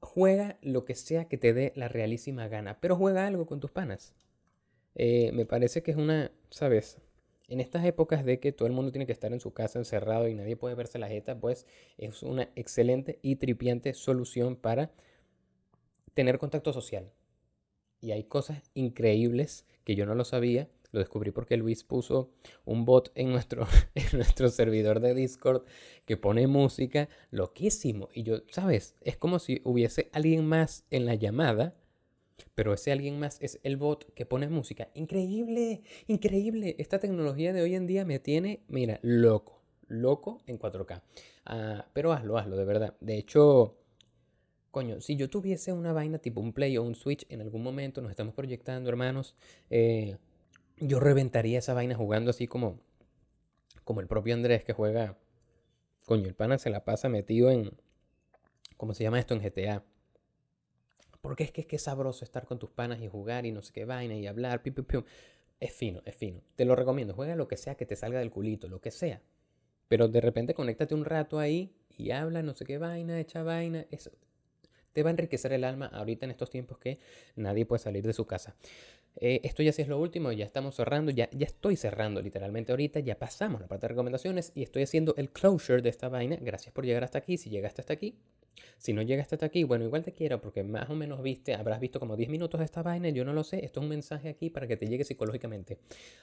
Juega 0.00 0.58
lo 0.60 0.84
que 0.84 0.96
sea 0.96 1.26
que 1.26 1.38
te 1.38 1.52
dé 1.52 1.72
la 1.76 1.86
realísima 1.86 2.48
gana, 2.48 2.78
pero 2.80 2.96
juega 2.96 3.26
algo 3.26 3.46
con 3.46 3.60
tus 3.60 3.70
panas. 3.70 4.12
Eh, 5.02 5.32
me 5.32 5.46
parece 5.46 5.82
que 5.82 5.92
es 5.92 5.96
una, 5.96 6.30
¿sabes? 6.50 6.98
En 7.48 7.58
estas 7.58 7.86
épocas 7.86 8.22
de 8.22 8.38
que 8.38 8.52
todo 8.52 8.68
el 8.68 8.74
mundo 8.74 8.92
tiene 8.92 9.06
que 9.06 9.12
estar 9.12 9.32
en 9.32 9.40
su 9.40 9.54
casa 9.54 9.78
encerrado 9.78 10.28
y 10.28 10.34
nadie 10.34 10.56
puede 10.56 10.74
verse 10.74 10.98
la 10.98 11.08
jeta, 11.08 11.40
pues 11.40 11.66
es 11.96 12.22
una 12.22 12.50
excelente 12.54 13.18
y 13.22 13.36
tripiante 13.36 13.94
solución 13.94 14.56
para 14.56 14.90
tener 16.12 16.36
contacto 16.36 16.74
social. 16.74 17.10
Y 18.02 18.10
hay 18.10 18.24
cosas 18.24 18.70
increíbles 18.74 19.64
que 19.84 19.94
yo 19.94 20.04
no 20.04 20.14
lo 20.14 20.24
sabía. 20.26 20.68
Lo 20.92 21.00
descubrí 21.00 21.30
porque 21.30 21.56
Luis 21.56 21.82
puso 21.82 22.30
un 22.66 22.84
bot 22.84 23.10
en 23.14 23.32
nuestro, 23.32 23.66
en 23.94 24.18
nuestro 24.18 24.50
servidor 24.50 25.00
de 25.00 25.14
Discord 25.14 25.64
que 26.04 26.18
pone 26.18 26.46
música 26.46 27.08
loquísimo. 27.30 28.10
Y 28.12 28.24
yo, 28.24 28.42
¿sabes? 28.50 28.96
Es 29.00 29.16
como 29.16 29.38
si 29.38 29.62
hubiese 29.64 30.10
alguien 30.12 30.44
más 30.44 30.84
en 30.90 31.06
la 31.06 31.14
llamada 31.14 31.79
pero 32.54 32.74
ese 32.74 32.92
alguien 32.92 33.18
más 33.18 33.38
es 33.40 33.60
el 33.62 33.76
bot 33.76 34.12
que 34.14 34.26
pone 34.26 34.48
música. 34.48 34.88
Increíble, 34.94 35.82
increíble. 36.06 36.76
Esta 36.78 36.98
tecnología 36.98 37.52
de 37.52 37.62
hoy 37.62 37.74
en 37.74 37.86
día 37.86 38.04
me 38.04 38.18
tiene, 38.18 38.62
mira, 38.68 38.98
loco, 39.02 39.60
loco 39.88 40.40
en 40.46 40.58
4K. 40.58 41.02
Ah, 41.46 41.86
pero 41.92 42.12
hazlo, 42.12 42.38
hazlo, 42.38 42.56
de 42.56 42.64
verdad. 42.64 42.96
De 43.00 43.16
hecho, 43.18 43.76
coño, 44.70 45.00
si 45.00 45.16
yo 45.16 45.28
tuviese 45.28 45.72
una 45.72 45.92
vaina 45.92 46.18
tipo 46.18 46.40
un 46.40 46.52
Play 46.52 46.76
o 46.76 46.82
un 46.82 46.94
Switch 46.94 47.26
en 47.28 47.40
algún 47.40 47.62
momento, 47.62 48.00
nos 48.00 48.10
estamos 48.10 48.34
proyectando, 48.34 48.88
hermanos, 48.88 49.34
eh, 49.68 50.16
yo 50.78 51.00
reventaría 51.00 51.58
esa 51.58 51.74
vaina 51.74 51.94
jugando 51.94 52.30
así 52.30 52.46
como, 52.46 52.80
como 53.84 54.00
el 54.00 54.06
propio 54.06 54.34
Andrés 54.34 54.64
que 54.64 54.72
juega. 54.72 55.18
Coño, 56.06 56.26
el 56.26 56.34
pana 56.34 56.58
se 56.58 56.70
la 56.70 56.84
pasa 56.84 57.08
metido 57.08 57.50
en, 57.50 57.72
¿cómo 58.76 58.94
se 58.94 59.04
llama 59.04 59.18
esto? 59.18 59.34
En 59.34 59.40
GTA. 59.40 59.84
Porque 61.20 61.44
es 61.44 61.52
que 61.52 61.62
es 61.62 61.66
que 61.66 61.78
sabroso 61.78 62.24
estar 62.24 62.46
con 62.46 62.58
tus 62.58 62.70
panas 62.70 63.00
y 63.00 63.08
jugar 63.08 63.46
y 63.46 63.52
no 63.52 63.62
sé 63.62 63.72
qué 63.72 63.84
vaina 63.84 64.14
y 64.16 64.26
hablar, 64.26 64.62
Es 65.60 65.72
fino, 65.72 66.02
es 66.04 66.14
fino. 66.14 66.42
Te 66.56 66.64
lo 66.64 66.74
recomiendo. 66.74 67.14
Juega 67.14 67.36
lo 67.36 67.48
que 67.48 67.56
sea 67.56 67.74
que 67.74 67.86
te 67.86 67.96
salga 67.96 68.20
del 68.20 68.30
culito, 68.30 68.68
lo 68.68 68.80
que 68.80 68.90
sea. 68.90 69.20
Pero 69.88 70.08
de 70.08 70.20
repente 70.20 70.54
conéctate 70.54 70.94
un 70.94 71.04
rato 71.04 71.38
ahí 71.38 71.74
y 71.98 72.12
habla, 72.12 72.42
no 72.42 72.54
sé 72.54 72.64
qué 72.64 72.78
vaina, 72.78 73.20
echa 73.20 73.42
vaina. 73.42 73.86
Eso 73.90 74.10
te 74.92 75.02
va 75.02 75.10
a 75.10 75.12
enriquecer 75.12 75.52
el 75.52 75.64
alma 75.64 75.86
ahorita 75.86 76.24
en 76.24 76.30
estos 76.30 76.50
tiempos 76.50 76.78
que 76.78 76.98
nadie 77.36 77.66
puede 77.66 77.82
salir 77.82 78.06
de 78.06 78.12
su 78.12 78.26
casa. 78.26 78.56
Eh, 79.16 79.40
esto 79.44 79.62
ya 79.62 79.72
sí 79.72 79.82
es 79.82 79.88
lo 79.88 79.98
último, 79.98 80.30
ya 80.32 80.44
estamos 80.44 80.76
cerrando, 80.76 81.10
ya, 81.10 81.28
ya 81.32 81.46
estoy 81.46 81.76
cerrando 81.76 82.22
literalmente 82.22 82.72
ahorita, 82.72 83.00
ya 83.00 83.18
pasamos 83.18 83.60
la 83.60 83.66
parte 83.66 83.84
de 83.84 83.88
recomendaciones 83.88 84.52
y 84.54 84.62
estoy 84.62 84.84
haciendo 84.84 85.14
el 85.16 85.30
closure 85.30 85.82
de 85.82 85.88
esta 85.88 86.08
vaina. 86.08 86.36
Gracias 86.40 86.72
por 86.72 86.86
llegar 86.86 87.04
hasta 87.04 87.18
aquí, 87.18 87.36
si 87.36 87.50
llegaste 87.50 87.82
hasta 87.82 87.92
aquí, 87.92 88.16
si 88.78 88.92
no 88.92 89.02
llegaste 89.02 89.34
hasta 89.34 89.46
aquí, 89.46 89.64
bueno, 89.64 89.84
igual 89.84 90.02
te 90.02 90.12
quiero 90.12 90.40
porque 90.40 90.62
más 90.62 90.88
o 90.90 90.94
menos 90.94 91.22
viste, 91.22 91.54
habrás 91.54 91.80
visto 91.80 92.00
como 92.00 92.16
10 92.16 92.30
minutos 92.30 92.58
de 92.58 92.64
esta 92.64 92.82
vaina, 92.82 93.08
yo 93.10 93.24
no 93.24 93.32
lo 93.32 93.44
sé, 93.44 93.64
esto 93.64 93.80
es 93.80 93.84
un 93.84 93.90
mensaje 93.90 94.28
aquí 94.28 94.50
para 94.50 94.66
que 94.66 94.76
te 94.76 94.86
llegue 94.86 95.04
psicológicamente. 95.04 95.78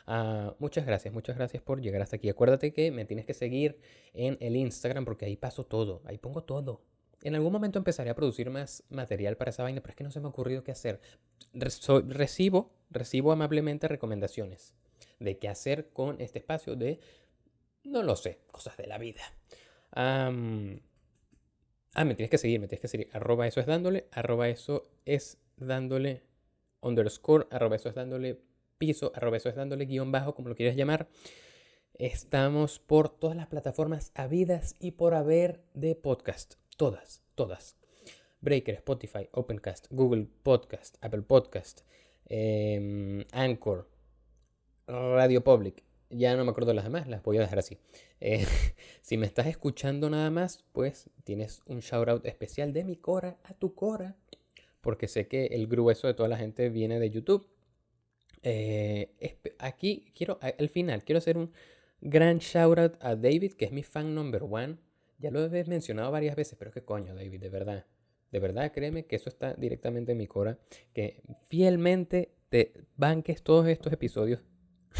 Ah, 0.06 0.56
muchas 0.60 0.86
gracias, 0.86 1.14
muchas 1.14 1.38
gracias 1.38 1.62
por 1.64 1.82
llegar 1.82 2.02
hasta 2.02 2.16
aquí. 2.16 2.30
Acuérdate 2.30 2.74
que 2.74 2.92
me 2.92 3.06
tienes 3.06 3.26
que 3.26 3.34
seguir 3.34 3.80
en 4.14 4.38
el 4.40 4.56
Instagram 4.56 5.06
porque 5.06 5.26
ahí 5.26 5.36
paso 5.36 5.66
todo, 5.66 6.02
ahí 6.06 6.18
pongo 6.18 6.44
todo. 6.44 6.82
En 7.24 7.36
algún 7.36 7.52
momento 7.52 7.80
empezaré 7.80 8.10
a 8.10 8.16
producir 8.16 8.50
más 8.50 8.84
material 8.90 9.38
para 9.38 9.50
esa 9.50 9.64
vaina, 9.64 9.82
pero 9.82 9.92
es 9.92 9.96
que 9.96 10.04
no 10.04 10.12
se 10.12 10.20
me 10.20 10.28
ha 10.28 10.30
ocurrido 10.30 10.64
qué 10.64 10.72
hacer. 10.72 11.02
recibo, 11.54 12.74
recibo 12.90 13.32
amablemente 13.32 13.88
recomendaciones 13.88 14.76
de 15.20 15.38
qué 15.38 15.50
hacer 15.50 15.90
con 15.90 16.22
este 16.22 16.40
espacio 16.40 16.76
de, 16.76 17.00
no 17.84 18.04
lo 18.04 18.16
sé, 18.16 18.40
cosas 18.52 18.78
de 18.78 18.88
la 18.88 18.98
vida. 18.98 19.22
Ah, 22.00 22.06
me 22.06 22.14
tienes 22.14 22.30
que 22.30 22.38
seguir, 22.38 22.60
me 22.60 22.68
tienes 22.68 22.82
que 22.82 22.90
seguir. 22.90 23.10
Arroba 23.12 23.48
eso 23.48 23.60
es 23.60 23.66
dándole, 23.66 24.06
arroba 24.12 24.50
eso 24.50 24.84
es 25.06 25.40
dándole 25.56 26.22
underscore, 26.80 27.48
arroba 27.50 27.76
eso 27.76 27.90
es 27.90 27.96
dándole 27.96 28.40
piso, 28.78 29.12
arroba 29.16 29.38
eso 29.38 29.50
es 29.50 29.56
dándole 29.56 29.86
guion 29.86 30.12
bajo, 30.12 30.36
como 30.36 30.48
lo 30.48 30.56
quieras 30.56 30.76
llamar. 30.76 31.08
Estamos 31.96 32.78
por 32.78 33.10
todas 33.10 33.36
las 33.36 33.48
plataformas 33.48 34.12
habidas 34.14 34.76
y 34.80 34.92
por 34.92 35.16
haber 35.16 35.64
de 35.74 35.96
podcast. 35.96 36.54
Todas, 36.78 37.24
todas. 37.34 37.78
Breaker, 38.42 38.76
Spotify, 38.76 39.28
Opencast, 39.32 39.88
Google 39.90 40.28
Podcast, 40.44 41.04
Apple 41.04 41.24
Podcast, 41.24 41.82
em, 42.28 43.26
Anchor, 43.32 43.90
Radio 44.86 45.44
Public, 45.44 45.84
ya 46.10 46.36
no 46.36 46.46
me 46.46 46.52
acuerdo 46.52 46.74
las 46.74 46.86
demás, 46.86 47.08
las 47.08 47.24
voy 47.24 47.38
a 47.38 47.42
dejar 47.42 47.60
así. 47.60 47.78
Eh, 48.20 48.46
si 49.02 49.18
me 49.18 49.26
estás 49.26 49.48
escuchando 49.48 50.10
nada 50.10 50.30
más, 50.30 50.64
pues 50.72 51.10
tienes 51.24 51.62
un 51.68 51.80
shout 51.80 52.08
out 52.08 52.26
especial 52.26 52.74
de 52.74 52.84
mi 52.84 52.98
Cora 52.98 53.38
a 53.44 53.54
tu 53.54 53.74
Cora, 53.76 54.16
porque 54.82 55.08
sé 55.08 55.28
que 55.28 55.48
el 55.48 55.68
grueso 55.68 56.08
de 56.08 56.14
toda 56.14 56.30
la 56.30 56.38
gente 56.38 56.70
viene 56.70 57.00
de 57.00 57.10
YouTube. 57.10 57.48
Eh, 58.44 59.12
aquí 59.60 60.06
quiero, 60.16 60.40
al 60.42 60.70
final, 60.70 61.04
quiero 61.04 61.18
hacer 61.18 61.38
un 61.38 61.52
gran 62.02 62.40
shout 62.40 62.78
out 62.78 62.96
a 63.02 63.16
David, 63.16 63.54
que 63.54 63.66
es 63.66 63.72
mi 63.72 63.84
fan 63.84 64.14
number 64.16 64.44
one. 64.44 64.78
Ya 65.20 65.32
lo 65.32 65.44
he 65.44 65.64
mencionado 65.66 66.12
varias 66.12 66.36
veces, 66.36 66.56
pero 66.58 66.72
qué 66.72 66.84
coño, 66.84 67.16
David, 67.16 67.42
de 67.42 67.50
verdad. 67.50 67.86
De 68.32 68.40
verdad, 68.40 68.72
créeme 68.72 69.06
que 69.06 69.16
eso 69.16 69.30
está 69.30 69.54
directamente 69.56 70.12
en 70.12 70.20
mi 70.20 70.28
Cora. 70.28 70.60
Que 70.94 71.22
fielmente 71.48 72.32
te 72.50 72.74
banques 72.96 73.42
todos 73.42 73.68
estos 73.68 73.92
episodios 73.92 74.42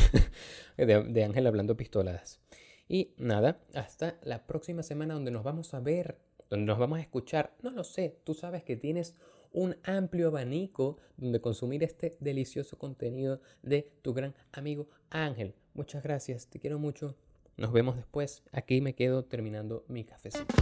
de, 0.78 1.24
Ángel 1.24 1.48
hablando 1.48 1.78
pistoladas. 1.78 2.40
Y 2.88 3.14
nada, 3.18 3.60
hasta 3.74 4.18
la 4.24 4.46
próxima 4.48 4.84
semana 4.84 5.14
donde 5.14 5.32
nos 5.32 5.44
vamos 5.44 5.74
a 5.74 5.80
ver, 5.80 6.20
donde 6.50 6.66
nos 6.66 6.80
vamos 6.80 7.00
a 7.00 7.02
escuchar. 7.02 7.54
No 7.62 7.72
lo 7.72 7.84
sé, 7.84 8.20
tú 8.24 8.34
sabes 8.34 8.64
que 8.64 8.78
tienes 8.78 9.16
un 9.52 9.76
amplio 9.84 10.28
abanico 10.28 10.98
donde 11.18 11.42
consumir 11.42 11.84
este 11.84 12.18
delicioso 12.20 12.78
contenido 12.78 13.42
de 13.62 13.92
tu 14.02 14.14
gran 14.14 14.36
amigo 14.52 14.88
Ángel. 15.10 15.56
Muchas 15.74 16.04
gracias, 16.04 16.48
te 16.48 16.60
quiero 16.60 16.80
mucho. 16.80 17.16
Nos 17.58 17.72
vemos 17.72 17.96
después. 17.96 18.44
Aquí 18.52 18.82
me 18.82 18.94
quedo 18.94 19.26
terminando 19.26 19.84
mi 19.88 20.04
cafecito. 20.04 20.54